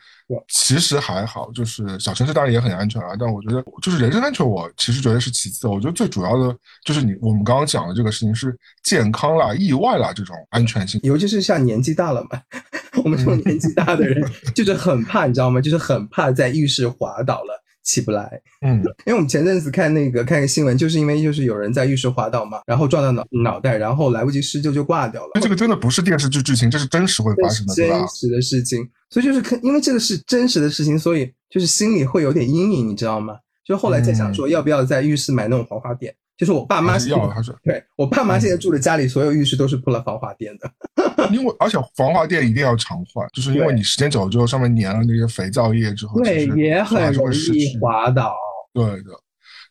[0.48, 1.52] 其实还好。
[1.52, 5.68] 就是小城市当然也很安全啊，但我觉得就是人身安全，我其实觉得是其次。
[5.68, 11.00] 我觉得最主要的就是你我们刚刚讲的这个事情是健康啦、意外啦这种安全性。
[11.04, 12.40] 尤其是像年纪大了嘛，
[13.04, 14.20] 我们这种年纪大的人
[14.54, 15.60] 就是很怕，你知道吗？
[15.60, 17.63] 就是很怕在浴室滑倒了。
[17.84, 25.30] 起不来，嗯，因为我们前阵子看那个看个新闻，就是因为就是有人在浴室滑倒嘛，然后撞到脑脑袋，然后来不及施救就挂掉了。
[25.40, 28.88] 这个真的不是电视剧剧情，这是真实会发生的，真实的事情。
[29.10, 33.36] 所以就是看，因为这个是真实的事情，所以就是心里会有点阴影，你知道吗？
[33.64, 36.14] 就后来在想说，要不要在浴室买那种防滑垫。
[36.36, 40.70] 就是我爸妈要，他说，对我爸妈现在住的家里，所有浴室都是铺了防滑垫的。
[41.30, 48.34] 因为而且防滑垫一定要常换，就是因为你时间久了之后，上面粘了那些肥皂液之后，对，也很容易滑倒。
[48.72, 49.10] 对的，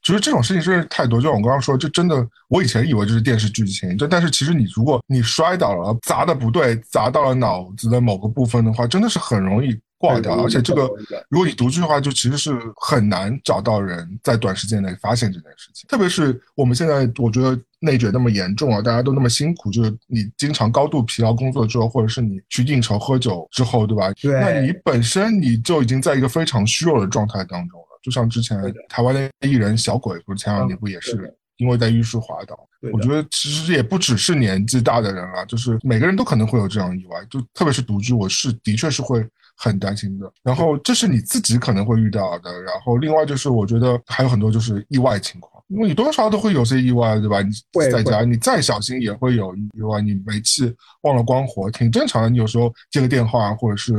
[0.01, 1.19] 就是这种事情真是太多。
[1.19, 9.77] 就像我刚刚说，就真的，我以前以为这是电视剧情，就但是其实你如果你摔倒了，砸的不对，砸到了脑子的某个部分的话，真的是很容易。
[10.03, 10.81] 挂掉，而且这个，
[11.29, 15.87] 如果你独居的话，就其实是很难找到人在短时间内发现这件事情。
[15.87, 24.11] 特别是我们现在，我觉得内卷那么严重啊，大家都那么辛苦，就是你经常高度疲劳工作之后，或者是你去应酬喝酒之后，对吧？
[24.21, 24.33] 对。
[24.33, 27.87] 那你本身你就已经在一个非常虚弱的状态当中了。
[28.03, 28.57] 就像之前
[28.89, 32.59] 台湾的艺人小鬼，不是前两年不也是因为在浴室滑倒？
[32.91, 39.25] 我觉得其实也不只是年纪大的人啊，就是每个人都可能会有这样意外，就特别是独居，我是的确是会。
[39.63, 47.41] 很担心的，然后这是你自己可能会遇到的，然后另外就是我觉得还有很多就是意外情况，因为你多多少少都会有些意外，对吧？
[47.41, 47.51] 你
[47.89, 52.29] 在家你再小心也会有意外，你煤气忘了关火，挺正常的。
[52.29, 53.93] 你有时候接个电话或者是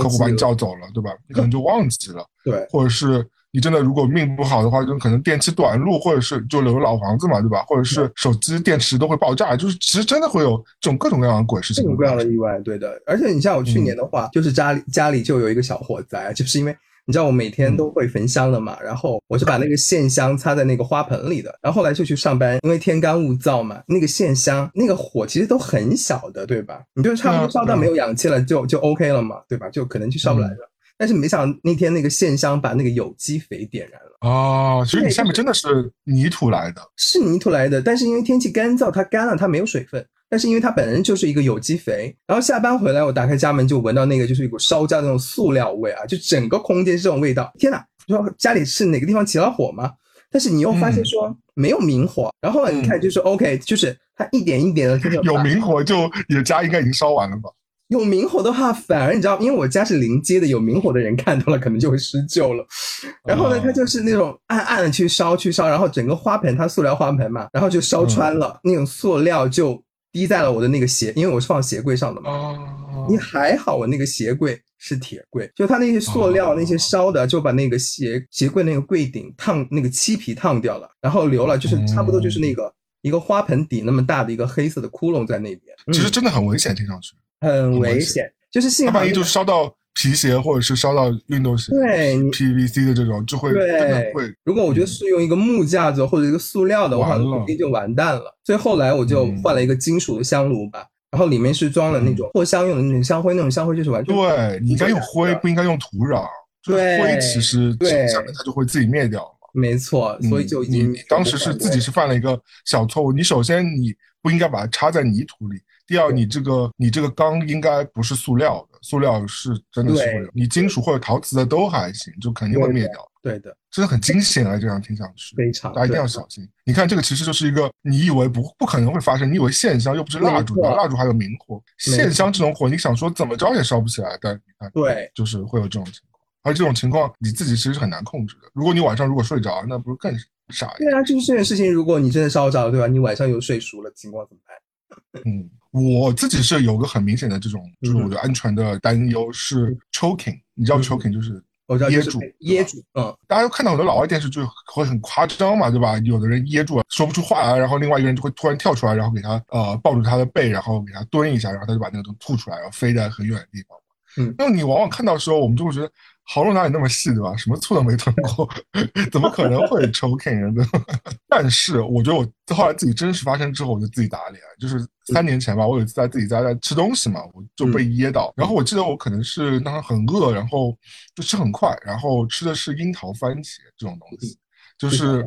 [0.00, 1.10] 客户把你叫走了，对吧？
[1.28, 3.24] 你可能就忘记了，对，或者是。
[3.52, 7.64] 你真的如果命不好的话，就可能电器短路，或者是就留老房子嘛，对吧？
[7.66, 13.00] 或者是手机电池都会爆炸，就是其实真的会有这种各种各样的鬼事情，各种各样的意外，对的。
[13.06, 16.76] 而且你像我去年的话，就是家里家里就有一个小火灾，就是因为
[17.06, 26.80] 你知道我每天都会焚香的嘛，然后我就把那个线香插在那个花盆里的，然后后来就去上班，因为天干物燥嘛，那个线香那个火其实都很小的，对吧？
[26.94, 29.68] 你就差不多烧到没有氧气了，就就 OK 了嘛，对吧？
[29.70, 30.69] 就可能就烧不来了。
[31.00, 37.80] 但是没想到那天那个线香把那个有机肥点燃了哦，所以你下面真的是泥土来的，是泥土来的。
[37.80, 40.06] 但是因为天气干燥，它干了，它没有水分。
[40.28, 47.50] 但是因为它本身就是一个有机肥，然后下班回来，我打开家门就闻到那个就是一股烧焦的那种塑料味啊，就整个空间是这种味道。
[47.58, 49.92] 天哪，说家里是哪个地方起了火吗？
[50.30, 55.96] 但是你又发现说没有明火，然后你看就是 OK，就是它一点一点的 有明火，就
[56.28, 57.48] 你的家应该已经烧完了吧？
[57.90, 62.64] 有明火的话，反而你知道，因为我家是临街的，有明火的人看到了，可能就会施救了。
[63.26, 69.82] 然后呢，它就是那种暗暗的去烧去烧，然后整个花盆它塑料花盆嘛，然后就烧穿了，那种塑料就
[70.12, 72.30] 滴在了我的那个鞋，因为我是放鞋柜上的嘛。
[72.30, 73.06] 哦。
[73.08, 82.72] 你还好，我那个鞋柜是铁柜，就它那些塑料那些烧的，就把那个鞋鞋柜那个柜顶烫那个漆皮烫掉了，然后留了就是差不多就是那个
[83.02, 87.14] 一个花盆底那么大的一个黑色的窟窿在那边，其实嗯真的很危险，听上去。
[87.40, 88.30] 很危险。
[88.50, 98.36] 就是幸好它万一就烧到皮鞋，或者是烧到运动鞋，对 PVC 的这种，就会真的对会，如果我觉得是用一个木架子或者一个塑料的话，完了肯定就完蛋了。
[98.44, 106.24] 所以后来我就嗯换了一个金属的香炉吧，然后里面是装了那种扩香用的那种香灰，那种香灰就是完全对你应该用灰，不应该用土壤。
[106.62, 109.48] 就是对灰其实对下面它就会自己灭掉嘛。
[109.52, 113.12] 没错，所以就你你当时是自己是犯了一个小错误。
[113.12, 115.60] 你首先你不应该把它插在泥土里，
[115.90, 123.10] 第二你这个你这个缸应该不是塑料的，塑料是真的是会有，你金属或者陶瓷的都还行，就肯定会灭掉。
[123.20, 124.56] 对的，真的很惊险啊！
[124.56, 126.48] 这样听上去，非常大家一定要小心。
[126.64, 138.42] 你看，这个其实就是一个你以为不不可能会发生，你以为线香又不是蜡烛，蜡烛还有明火，线香这种火，你想说怎么着也烧不起来，但你看，对，就是会有这种情况，而这种情况你自己其实是很难控制的。
[138.54, 140.16] 如果你晚上如果睡着，那不是更
[140.50, 140.72] 傻？
[140.78, 142.86] 对啊，就是这件事情，如果你真的烧着了，对吧？
[142.86, 145.22] 你晚上又睡熟了，情况怎么办？
[145.26, 151.42] 嗯，我自己是有个很明显的这种，就是我嗯的安全的担忧是 choking，你知道嗯 choking 就是
[151.90, 154.40] 噎住，噎住，嗯，大家都看到很多老外电视剧
[154.72, 155.96] 会很夸张嘛，对吧？
[155.98, 163.76] 有的人噎住了，说不出话来，然后另外一个人就会突然跳出来，然后给他呃抱住他的背，然后给他蹲一下，然后他就把那个东西吐出来，然后飞在很远的地方。
[164.16, 165.88] 嗯那你往往看到的时候，我们就会觉得
[166.24, 167.36] 喉咙哪里那么细，对吧？
[167.36, 168.48] 什么醋都没吞过，
[169.12, 170.66] 怎么可能会 choking 呢？
[171.30, 174.42] 但是我觉得我后来自己真实发生之后，我就自己打脸。
[174.58, 178.32] 就是三年前吧，我有一次在自己家在吃东西嘛，我就被噎到。
[178.36, 180.76] 然后我记得我可能是当时很饿，然后
[181.14, 184.38] 就吃很快，然后吃的是樱桃番茄这种东西，
[184.78, 185.26] 就是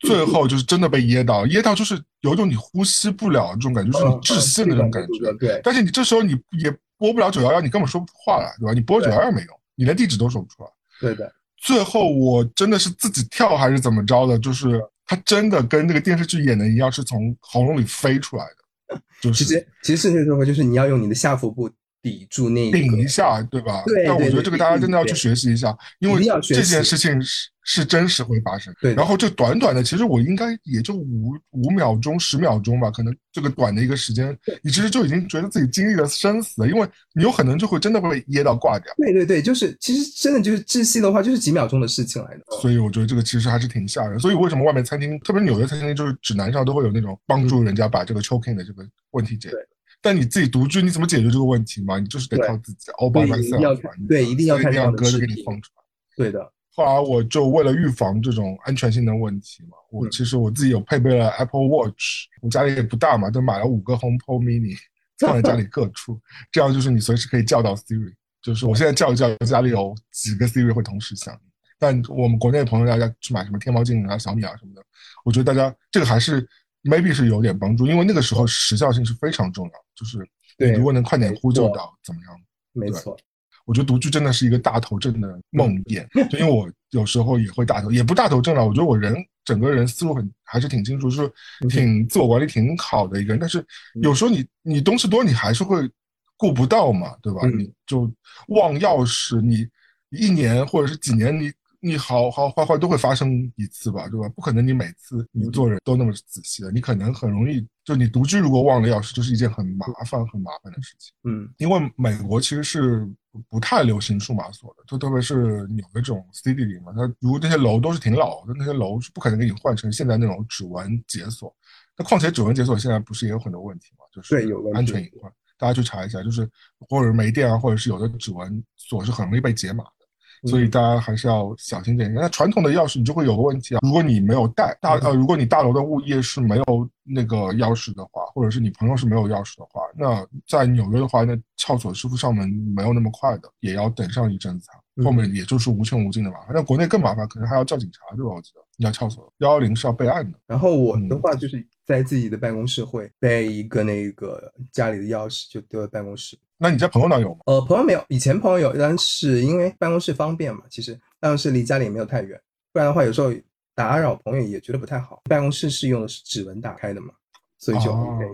[0.00, 5.32] 最后就是真的被噎到，噎到就是有一种你呼吸不了这种感觉，就是你窒息的那种感觉。
[5.38, 8.72] 对，但是你这时候你也拨不了九幺幺，你根本说不出话来，对吧？
[8.72, 10.68] 你拨九幺幺没用，你连地址都说不出来。
[11.00, 18.56] 对的，最后我真的是自己跳还是怎么着的，就是它真的跟那个电视剧演的一样，是从喉咙里飞出来的，
[19.20, 21.70] 就是其实其实这时候就是你要用你的下腹部
[22.02, 23.82] 抵住那个顶一下，对吧？
[23.86, 28.74] 对对对但我觉得这个大家真的要去学习一下，因为这件事情是是真实会发生。
[28.80, 38.92] 对然后这短短的，其实我应该也就五五秒钟、十秒钟吧，可能这个短的一个时间，你其实就已经觉得自己经历了生死，因为你有可能就会真的会噎到挂掉。
[38.96, 42.40] 对对对，就是其实真的就是窒息的话，就是几秒钟的事情来的。
[42.60, 44.18] 所以我觉得这个其实还是挺吓人。
[44.18, 48.82] 所以为什么外面餐厅，特别是纽约餐厅，就是指南上都会有那种帮助人家把这个 choking 的这个
[49.12, 49.66] 问题解决对。
[50.02, 51.98] 但你自己独居，你怎么解决这个问题嘛？
[51.98, 53.90] 你就是得靠自己，all by 对一定要 myself 嘛。
[53.98, 55.82] 你对一定要一定要看这样的歌就给你放出来。
[56.16, 64.76] 对的，后来我就为了预防这种安全性的问题嘛，我嗯其实我自己有配备了 Apple Watch，我家里也不大嘛，就买了五个 HomePod Mini，
[65.20, 68.12] 放在家里各处，这样就是你随时可以叫到 Siri。
[68.42, 71.38] 就是我现在叫一叫，家里有几个 Siri 会同时响。
[71.78, 74.82] 但我们国内的朋友大家去买什么天猫精灵啊、小米啊什么的，
[75.24, 76.46] 我觉得大家这个还是
[76.84, 80.24] maybe 是有点帮助，因为那个时候时效性是非常重要，就是你
[80.58, 82.40] 对如果能快点呼救到，怎么样？
[82.72, 83.16] 没错，
[83.64, 88.66] 我觉得独居真的是一个大头症的梦魇，就因为我有时候也会大头，也不大头症了。
[88.66, 89.14] 我觉得我人
[89.44, 91.32] 整个人思路很还是挺清楚，就是
[91.68, 93.38] 挺自我管理挺好的一个人。
[93.38, 93.64] 但是
[94.02, 95.88] 有时候你你东西多，你还是会
[96.36, 97.40] 顾不到嘛，对吧？
[97.44, 98.10] 嗯你就
[98.48, 99.68] 忘钥匙，你
[100.10, 101.52] 一年或者是几年，你
[101.84, 104.28] 你好好坏坏都会发生一次吧，对吧？
[104.28, 111.12] 不可能你每次你做人都那么仔细的，你可能很容易就你独居如果忘了钥匙，就是一件很麻烦很麻烦的事情。
[111.24, 113.04] 嗯因为美国其实是
[113.48, 121.52] 不太流行数码锁的，就特别是纽约这种 city 里嘛，它如果那些楼都是挺老的，那些楼是不可能给你换成现在那种指纹解锁。
[121.96, 126.48] 那况且指纹解锁现在不是也有很多问题嘛，就是对有安全隐患，大家去查一下，就是
[126.88, 130.01] 或者没电啊，或者是有的指纹锁是很容易被解码的。
[130.44, 132.12] 所以大家还是要小心点。
[132.12, 144.78] 那传统的钥匙你就会有个问题啊，如果你没有带大呃，如果你大楼的物业是没有那个钥匙的话，或者是你朋友是没有钥匙的话，那在纽约的话，那撬锁师傅上门没有那么快的，也要等上一阵子啊。
[145.02, 146.48] 后面也就是无穷无尽的麻烦。
[146.52, 148.34] 那国内更麻烦，可能还要叫警察，对吧？
[148.34, 150.38] 我记得你要撬锁，幺幺零是要备案的。
[150.46, 156.38] 然后我的嗯话就是在自己的办公室会备一个那个家里的钥匙，就丢在办公室。
[156.62, 157.40] 那你在朋友那有吗？
[157.46, 162.40] 呃，朋友没有，以前朋友有，但是因为办公室方便嘛，其实办公室离家里也没有太远，
[162.72, 163.32] 不然的话有时候
[163.74, 165.20] 打扰朋友也觉得不太好。
[165.24, 167.12] 办公室是用的是指纹打开的嘛，
[167.58, 168.24] 所以就哦 OK。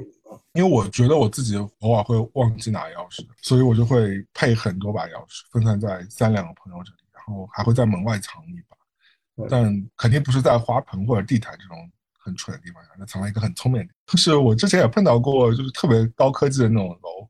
[0.53, 13.95] 因为我觉得我自己偶尔会忘记拿钥匙，所以我就会配很多把钥匙，分散在三两个朋友这里，然后还会在门外藏一把，但肯定不是在花盆或者地毯这种很蠢的地方，那藏了一个很聪明的。
[14.07, 17.29] 就是我之前也碰到过，就是特别高科技的那种楼嗯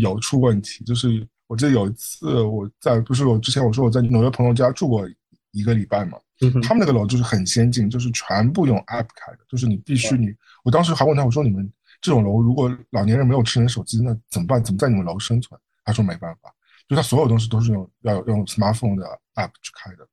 [0.00, 5.08] 有出问题，就是我记得有一次我在，不是我之前我说我在纽约朋友家住过
[5.52, 6.18] 一个礼拜嘛。
[6.40, 14.62] 嗯他们那个楼就是很先进，就是全部用 app 开的，就是你必须你，我当时还问他，我说你们这种楼如果老年人没有智能手机，那怎么办？
[14.62, 15.58] 怎么在你们楼生存？
[15.84, 16.52] 他说没办法，
[16.88, 19.06] 就他所有东西都是用要用 smartphone 的
[19.36, 20.06] app 去开的。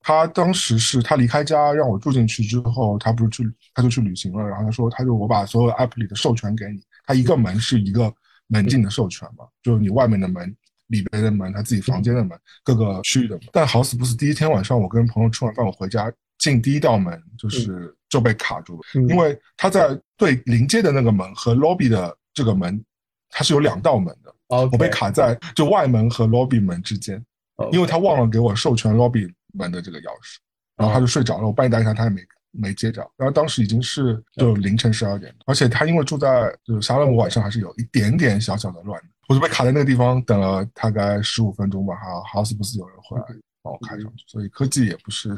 [0.00, 8.12] 他当时是他离开家让我住进去之后，他不是去他就去旅行了，然后他说他就我把所有 app 里的授权给你，他一个门是一个
[8.48, 10.54] 门禁的授权嘛，就是你外面的门。
[10.88, 13.44] 里边的门，他自己房间的门，各个区域的门。
[13.50, 19.08] 但好死不死，第一天晚上我跟朋友吃完饭，我回家进第一道门就是就被卡住了，嗯。
[19.08, 22.84] 因为他在对临街的那个门和 lobby 的这个门，
[23.30, 24.34] 它是有两道门的。
[24.48, 27.24] 我被卡在就外门和 lobby 门之间，
[27.70, 30.36] 因为他忘了给我授权 lobby 门的这个钥匙，
[30.76, 32.20] 然后他就睡着了，我半夜打给他，他也没
[32.52, 43.24] 没接着，然后当时已经是就凌晨十二点，而且他因为住在就是沙勒姆，晚上还是有一点点小小的乱的，我就被卡在那个地方等了大概十五分钟吧，好好死不死有人回来
[43.62, 45.36] 帮我开上去，所以科技也不是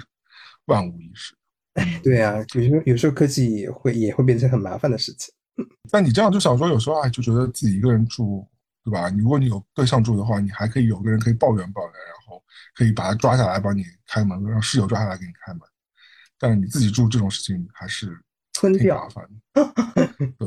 [0.67, 1.35] 万无一失。
[2.03, 5.33] 对啊，有时候有时候科技也会也会变成很麻烦的事情。
[5.91, 8.47] 但你这样就想说，有时候哎，就觉得自己一个人住，
[8.85, 9.09] 对吧？
[9.09, 12.43] 你如果你有对象住的话，你还可以有个人可以抱怨抱怨，然后
[12.75, 15.61] 可以把他抓下来帮你开门，让室友抓下来给你开门。
[16.45, 18.21] 但是你自己住这种事情还是
[18.53, 19.25] 挺麻烦
[19.55, 20.31] 的。
[20.39, 20.47] 对，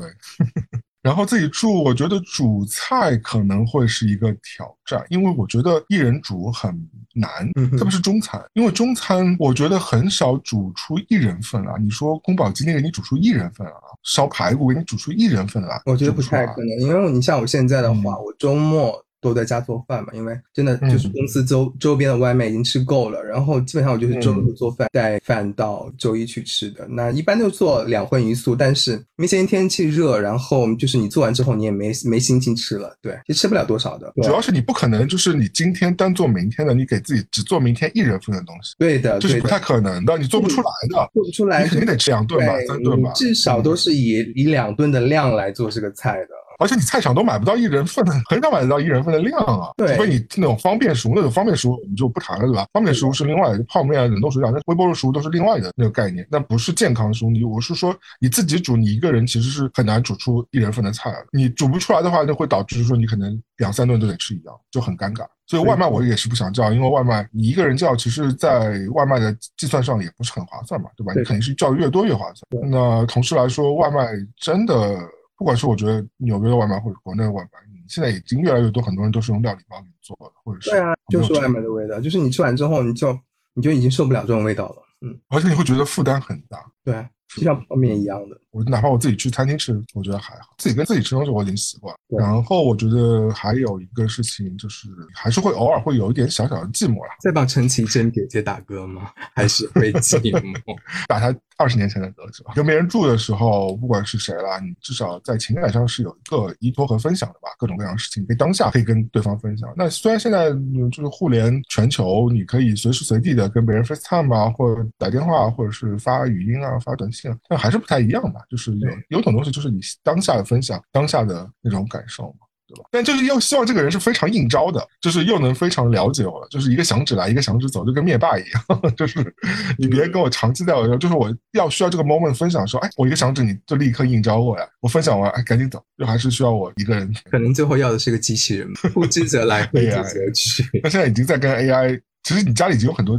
[1.01, 6.71] 然后自己住，我觉得煮菜可能会是一个挑战，因为我觉得一人煮很
[7.15, 11.77] 难，特别是中餐，因为中餐我觉得很少煮出一人份啊。
[11.79, 13.73] 你说宫保鸡丁给你煮出一人份啊，
[14.03, 26.87] 烧排骨给你煮出一人份来，我觉得不太可能，因为你像我现在的话，嗯我周末都在家做饭嘛，因为真的就是嗯公司周周边的外卖已经吃够了，然后基本上我就是周嗯六做饭，带饭到周一去吃的。
[26.89, 34.11] 那一般都做两荤一素，但是因为现在天气热，然后就是你做完之后你也没没心情吃了，对，其实吃不了多少的。
[34.17, 41.09] 主要是你不可能就是你今天单做明天的，你给自己只做明天一人份的东西，对的，对的，这是不太可能的，你做不出来的。
[41.13, 46.29] 做不出来你肯定得吃两顿吧，三顿吧，至少都是以以两顿的量来做这个菜的。
[46.57, 49.69] 而且你菜场都买不到一人份的，很少买得到一人份的量啊。
[49.77, 52.65] 对除非你那种方便食物，那种方便食物我们就不谈了，对吧？
[52.73, 57.29] 方便食物是另外的，泡面啊、冷冻水饺、那微波炉食物都是另外的那个概念，那不是健康食物。
[57.29, 61.25] 你我是说你自己煮，你一个人其实是很难煮出一人份的菜的。
[61.31, 65.25] 你煮不出来的话，就会导致说你可能两三顿都得吃一样，就很尴尬。
[65.45, 71.13] 所以外卖我也是不想叫，因为外卖你一个人叫，其实在外卖的计算上也不是很划算嘛，对吧？
[71.15, 72.69] 你肯定是叫越多越划算。
[72.69, 74.07] 那同时来说，外卖
[74.41, 74.97] 真的。
[75.37, 83.17] 不管是我觉得纽约的外卖或者国内的外卖，你现在已经越来越多，很多人都是用料理包给你做的，或者是对啊，就是外卖，的味道，就是你吃完之后你就
[83.53, 84.83] 你就已经受不了这种味道了。
[85.01, 86.59] 嗯，而且你会觉得负担很大。
[86.83, 88.41] 对，啊就像泡面一样的。
[88.57, 91.93] 我哪怕我自己去餐厅吃，我觉得还好，自己跟自己吃东西我已经习惯。
[91.93, 97.15] 了然后我觉得还有一个事情就是，还是会偶尔会有一点小小的寂寞啦。
[97.21, 99.11] 在帮陈绮贞姐姐打歌吗？
[99.35, 100.75] 还是会寂寞？
[101.07, 102.53] 打他二十年前的歌是吧？
[102.55, 109.71] 跟别人住的时候，不管是谁啦，你至少在情感上是有一个依托和分享的吧，各种各样的事情，可以当下可以跟对方分享。
[109.75, 118.41] 那虽然现在嗯就是互联全球，你可以随时随地的跟别人 FaceTime 啊，或者打电话，或者是发语音啊、发短信啊，但还是不太一样吧。
[118.49, 122.47] 就是有对有种东西，就是你当下的分享，当下的那种感受嘛。
[122.69, 122.83] 对吧？
[122.91, 128.61] 但就是又希望这个人是非常应招的，就是又能非常了解我了，就是一个响指来，一个响指走，就跟灭霸一样，
[128.97, 129.33] 就是
[129.77, 137.09] 你别跟我长期在我这儿，就是我要需要这个 moment 分享说，哎，我一个响指你就立刻应招我呀，我分享完，哎，赶紧走，就还是需要我一个人。
[137.31, 140.81] 可能最后要的是个机器人，呼之则来，挥 之对呀则去。
[140.83, 143.17] 他现在已经在跟 AI，其实你家里已经有很多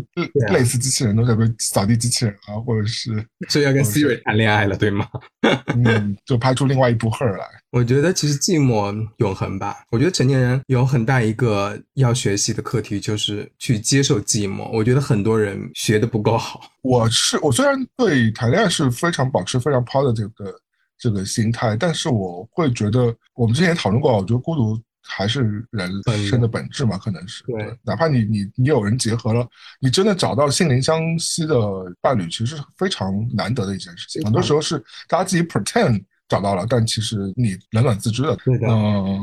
[0.51, 5.09] 类似机器人，都在跟扫地机器人啊，或者是所以要跟 Siri 谈恋爱了，对吗？
[5.75, 7.47] 嗯，就拍出另外一部 Her 来。
[7.73, 9.79] 我觉得其实寂寞永恒吧。
[9.91, 14.69] 我觉得成年人有很大一个要学习的课题，就是去接受寂寞。
[14.77, 16.61] 我觉得很多人学的不够好。
[16.85, 20.53] 我是我虽然对谈恋爱是非常保持非常 positive 的
[20.99, 24.79] 这个心态，但是我会觉得，我们之前也讨论过，我觉得孤独
[25.09, 25.91] 还是人
[26.29, 29.47] 生的本质嘛，可能是对哪怕你你你有人结合了，
[29.81, 31.57] 你真的找到心灵相惜的
[32.01, 34.23] 伴侣，其实是非常难得的一件事情。
[34.23, 34.79] 很多时候是
[35.09, 38.37] 大家自己 pretend 找到了，但其实你冷暖自知的。
[38.45, 39.19] 对的嗯，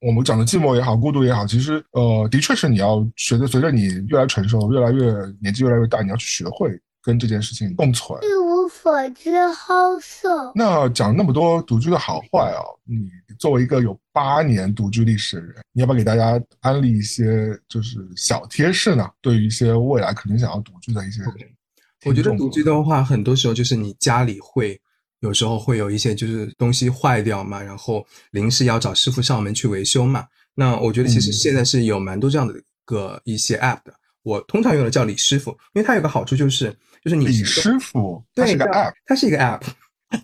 [0.00, 8.18] 我们讲的寂寞也好，孤独也好，其实呃，的确是你要学着随着你越来成熟，越来越年纪越来越大，你要去学会跟这件事情共存。
[8.88, 10.52] 一无所知好色。
[10.54, 19.08] 那讲那么多独居的好坏啊，你作为一个有八年独居历史的人，你要不要给大家安利一些就是小贴士呢？
[19.20, 21.46] 对于一些未来可能想要独居的一些 OK
[22.04, 24.80] 我觉得独居的话，很多时候就是你家里会
[25.20, 30.24] 有时候会有一些就是东西坏掉嘛，然后临时要找师傅上门去维修嘛。
[30.54, 33.92] 那我觉得其实现在是有蛮多这样的一个一些 app 的。
[34.22, 36.74] 我通常用的叫李师傅，因为它有个好处就是
[37.08, 39.62] 就是你李师傅，它对是个 app，它是一个 app，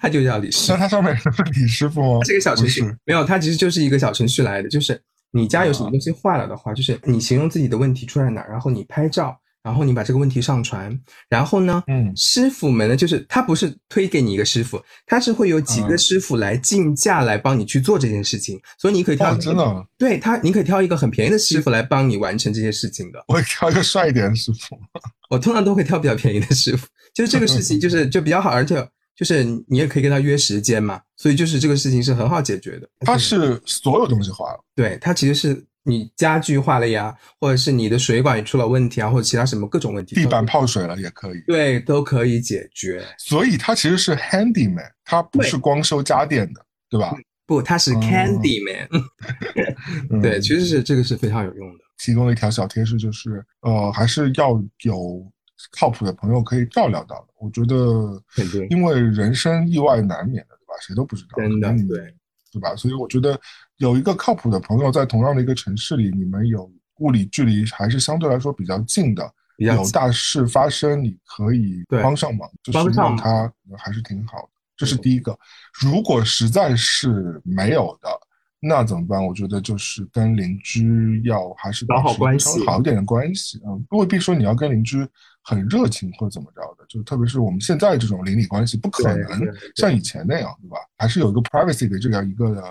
[0.00, 2.18] 它就叫李师那傅，它上面是李师傅吗？
[2.20, 5.00] 它是个小程序，没有，它其实就是一个小程序来的，就是
[5.32, 9.34] 你家有什么东西坏了的话，就是你形容自己的问题出在哪儿，然后你拍照。
[9.64, 10.96] 然后你把这个问题上传，
[11.28, 12.12] 然后呢，嗯。
[12.14, 15.98] 师傅们呢，就是他不是推给你一个师傅，他是会有几个嗯。
[15.98, 23.24] 师傅来竞价来帮你去做这件事情，所以你可以挑哦，真的，对他，你可以挑一个很便宜的师傅来帮你完成这些事情的。
[23.26, 24.78] 我会挑一个帅一点的师傅。
[25.30, 28.86] 我通常都会挑比较便宜的师傅，就是这个事情就是 就比较好，而且
[29.16, 32.88] 就是你也可以跟他约时间嘛，所以就是这个事情是很好解决的。
[33.00, 41.40] 它是所有东西花了，对它其实是你家具坏了呀，或者是你的水管出了问题啊，或者其他什么各种问题，地板泡水了也可以。
[41.46, 43.04] 对都可以解决。
[43.18, 47.14] 所以它其实是 handyman，它不是光收家电的，对吧？
[47.46, 48.88] 不，它是哦 Candy Man，、
[50.10, 51.84] 嗯对，其实是这个是非常有用的。
[51.98, 55.30] 提供了一条小贴士，就是呃，还是要有
[55.70, 57.26] 靠谱的朋友可以照料到的。
[57.38, 58.18] 我觉得，
[58.70, 60.74] 因为人生意外难免的，对吧？
[60.80, 62.14] 谁都不知道，真的对
[62.52, 62.74] 对吧？
[62.76, 63.38] 所以我觉得
[63.78, 74.48] 有一个靠谱的朋友在同样的一个城市里，你们有物理距离还是相对来说比较近的，有大事发生，你可以帮上忙，就是让他还是挺好的。
[74.76, 75.36] 这是第一个。
[75.72, 78.08] 如果实在是没有的，
[78.60, 79.24] 那怎么办？
[79.24, 85.06] 我觉得就是跟邻居要还是搞好保持关系稍微好一点的关系，嗯，未必说你要跟邻居
[85.42, 89.40] 很热情或者怎么着的，就特别是我们现在这种邻里关系，不可能
[89.76, 90.76] 像以前那样，对吧？
[90.96, 92.62] 还是有一个 privacy 的这样一个的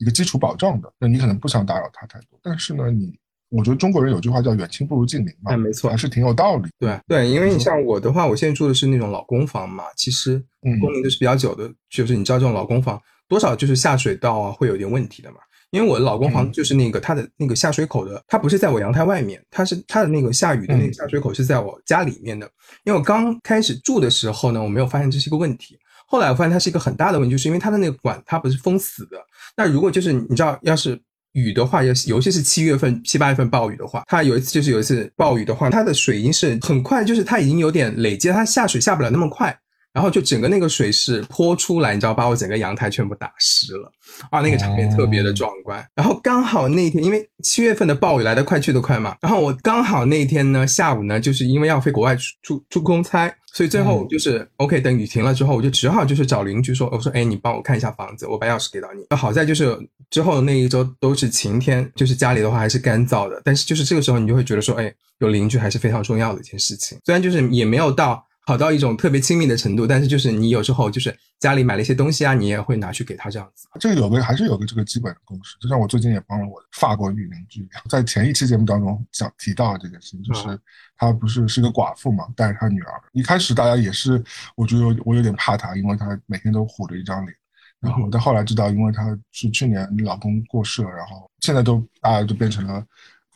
[0.00, 0.92] 一个基础保障的。
[0.98, 3.16] 那你可能不想打扰他太多，但是呢，你
[3.50, 6.68] 我觉得中国人有句话叫远亲不如近邻嘛，哎没错还是挺有道理。
[6.78, 15.38] 对对，因为你像我的话，我现在住的是那种老公房嘛，其实嗯工龄都是比较久的，就是你知道这种老公房多少就是下水道啊会有点问题的嘛。
[15.72, 22.44] 因为我的老公房嗯就是那个它的那个下水口的，它不是在我阳台外面，它是它的那个下雨的那个嗯下水口是在我家里面的。
[22.82, 25.78] 因为我刚开始住的时候呢，我没有发现这是一个问题，
[26.10, 29.16] 后来我发现它是一个很大的问题，就是因为它的那个管它不是封死的。
[29.56, 31.00] 那如果就是你知道，要是
[31.34, 39.56] 雨的话，尤尤其是七月份、七八月份暴雨的话，它有一次就是有一次暴雨的话，它的水已经是很快，就是它已经有点累积，它下水下不了那么快，
[39.92, 43.90] 然后就整个那个水是泼出来，你知道，把我整个阳台全部打湿了
[44.30, 45.84] 啊，那个场面特别的壮观。
[45.94, 59.04] 然后刚好那一天，因为七月份的暴雨来得快去得快嘛，然后我刚好那一天呢下午呢，就是因为要飞国外出出出公差，所以最后就是、OK，等雨停了之后，我就只好就是找邻居说，我说哎，你帮我看一下房子，我把钥匙给到你。
[59.16, 59.76] 好在就是
[60.08, 66.98] 之后那一周都是晴天，就是家里的话还是干燥的，但是就是这个时候你就会觉得说，哎，有邻居还是非常重要的一件事情。
[67.04, 73.68] 虽然就是也没有到好到一种特别亲密的程度，但是就是你有时候就是家里买了一些东西啊，你也会拿去给他这样子。
[73.78, 76.60] 这个有个还是有个这个基本的共识，就像我最近也帮了我。
[76.60, 80.58] 的法国女邻居，在前一期节目当中讲提到的这件事情，就是
[80.96, 84.22] 她不是是个寡妇嘛，带着她女儿，一开始大家也是，
[84.56, 87.36] 我觉得我有点怕她，因为她每天都虎着一张脸，
[87.80, 92.84] 然后但后来知道，因为她是去年老公过世了，然后现在都大家都变成了，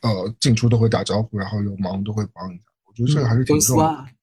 [0.02, 4.13] 呃，进出都会打招呼，然后有忙都会帮一下，我觉得这个还是挺重要的，嗯。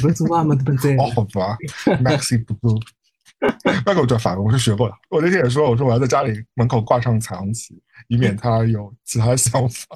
[0.00, 1.56] 不是嘛嘛的哦，好吧
[2.02, 2.80] ，Maxi 不不，
[3.84, 4.94] 那个我转反了，我是学过的。
[5.10, 7.78] 我那天也说，我说我要在家里门口挂上彩虹旗，
[8.08, 9.86] 以免他有其他想法。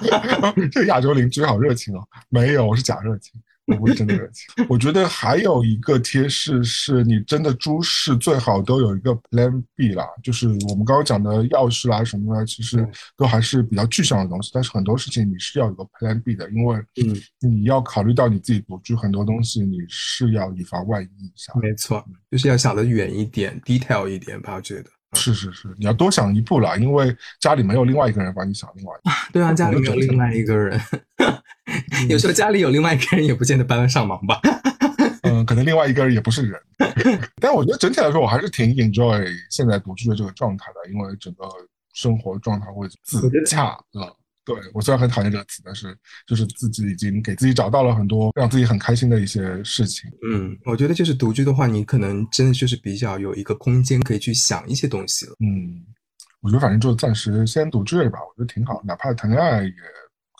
[0.72, 3.40] 这亚洲邻居好热情哦，没有，我是假热情，
[3.74, 4.46] 不是真的热情。
[4.68, 12.86] 我觉得还有一个贴士是，你真的诸事最好都有一个 Plan B 啦，就是我们刚刚讲的钥匙啦什么的，其实
[13.16, 21.52] 都还是比较具象的东西，但是很多事情你是要有个 Plan B 的，因为嗯，你要考虑到你自己独居，很多东西你是要以防万一一下。
[21.60, 24.90] 没错，就是要想的远一点，detail 一点吧，我觉得。
[25.12, 29.14] 是是是，你要多想一步啦，因为家里没有另外一个人帮你想另外一个。
[29.32, 30.80] 对啊，家里没有另外一个人，
[32.08, 34.40] 有时候家里有另外一个人也不见得帮得上忙吧。
[35.22, 36.60] 嗯，可能另外一个人也不是人，
[37.40, 41.44] 但我觉得整体来说，我还是挺 enjoy 现在独居的这个状态的，因为整个
[41.94, 44.16] 生活状态会自洽了。
[44.46, 45.94] 对我虽然很讨厌这个词，但是
[46.24, 50.08] 就是自己已经给自己找到了很多让自己很开心的一些事情。
[50.32, 55.32] 嗯，我觉得就是独居的话，你可能真的就是比较有一个空间可以去想一些东西了。
[55.40, 55.84] 嗯，
[56.40, 59.74] 我觉得反正就暂时先独居了吧，我觉得挺好，哪怕谈恋爱也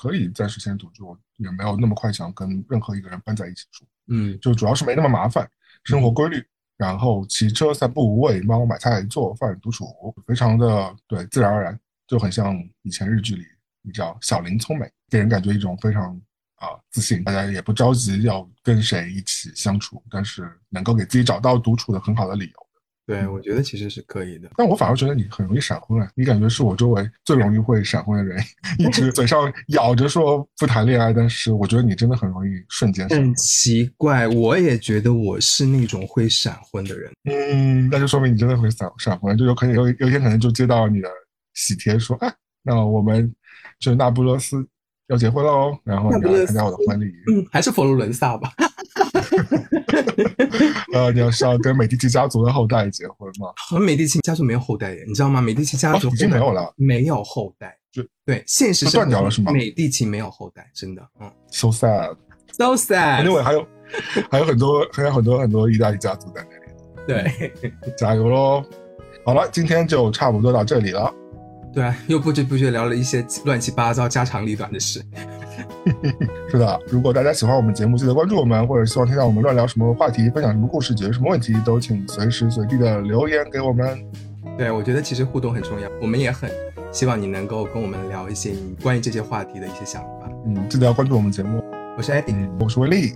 [0.01, 3.85] 可以暂时先独居，我也没有那么快想跟任何一个人搬在一起住。
[4.09, 5.51] 嗯就主要是没那么麻烦，
[5.83, 6.41] 生活规律，
[6.77, 9.85] 然后骑车散步、喂猫、买菜、做饭、独处，
[10.25, 13.43] 非常的对自然而然，就很像以前日剧里，
[13.87, 16.21] 你知道小林聪美，给人感觉一种非常
[16.57, 22.53] 啊、自信，大家也不着急要跟谁一起相处，但是能够给自己找到独处的很好的理由。
[23.07, 24.51] 对，我觉得其实是可以的。
[24.57, 26.11] 但我反而觉得你很容易闪婚啊！
[26.17, 28.43] 你感觉是我周围最容易会闪婚的人，
[28.81, 33.35] 一直嘴上咬着说不谈恋爱，但是我觉得你真的很容易瞬间闪婚很。
[33.37, 37.13] 奇怪，我也觉得我是那种会闪婚的人。
[37.31, 41.09] 嗯，那就说明你真的会闪闪婚，就有可能有有一天可能就接到你的
[41.55, 43.33] 喜帖说，哎，那我们
[43.79, 44.67] 就是那不勒斯
[45.09, 48.53] 要结婚喽，然后你要参加我的婚礼，嗯，还是佛罗伦萨吧。
[50.93, 53.49] 呃，你要是要跟美第奇家族的后代结婚嘛？
[53.57, 55.41] 好像美第奇家族没有后代耶，你知道吗？
[55.41, 57.77] 美第奇家族哦已经没有了没有后代。
[57.93, 62.17] 就对，现实就生活中断掉了是吗美第奇没有后代，真的，嗯 So sad。
[62.53, 63.23] ，so sad。
[63.23, 63.67] 另外还有
[64.31, 66.47] 还有很多还有很多很多意大利家族在
[67.07, 67.53] 那里，对
[67.97, 68.65] 加油喽！
[69.25, 71.13] 好了，今天就差不多到这里了。
[71.77, 75.05] 对啊，又不知不觉聊了一些乱七八糟、家长里短的事。
[76.51, 83.95] 是的，如果大家喜欢我们节目，记得关注我们，或者希望听到我们乱聊什么话题、分享什么故事、解决什么问题，都请随时随地的留言给我们。
[84.57, 86.51] 对，我觉得其实互动很重要，我们也很
[86.91, 90.31] 希望你能够跟我们聊一些你关于这些话题的一些想法。
[90.47, 91.63] 嗯，记得要关注我们节目。
[91.99, 92.33] 我是 Eddie。
[92.33, 93.13] 嗯，我是威力，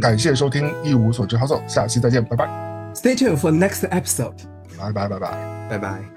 [0.00, 2.46] 感谢收听《一无所知好走》，下期再见，拜拜
[2.94, 4.32] ，Stay tuned for next episode.
[4.78, 5.68] 拜拜拜拜。
[5.68, 6.15] 拜拜。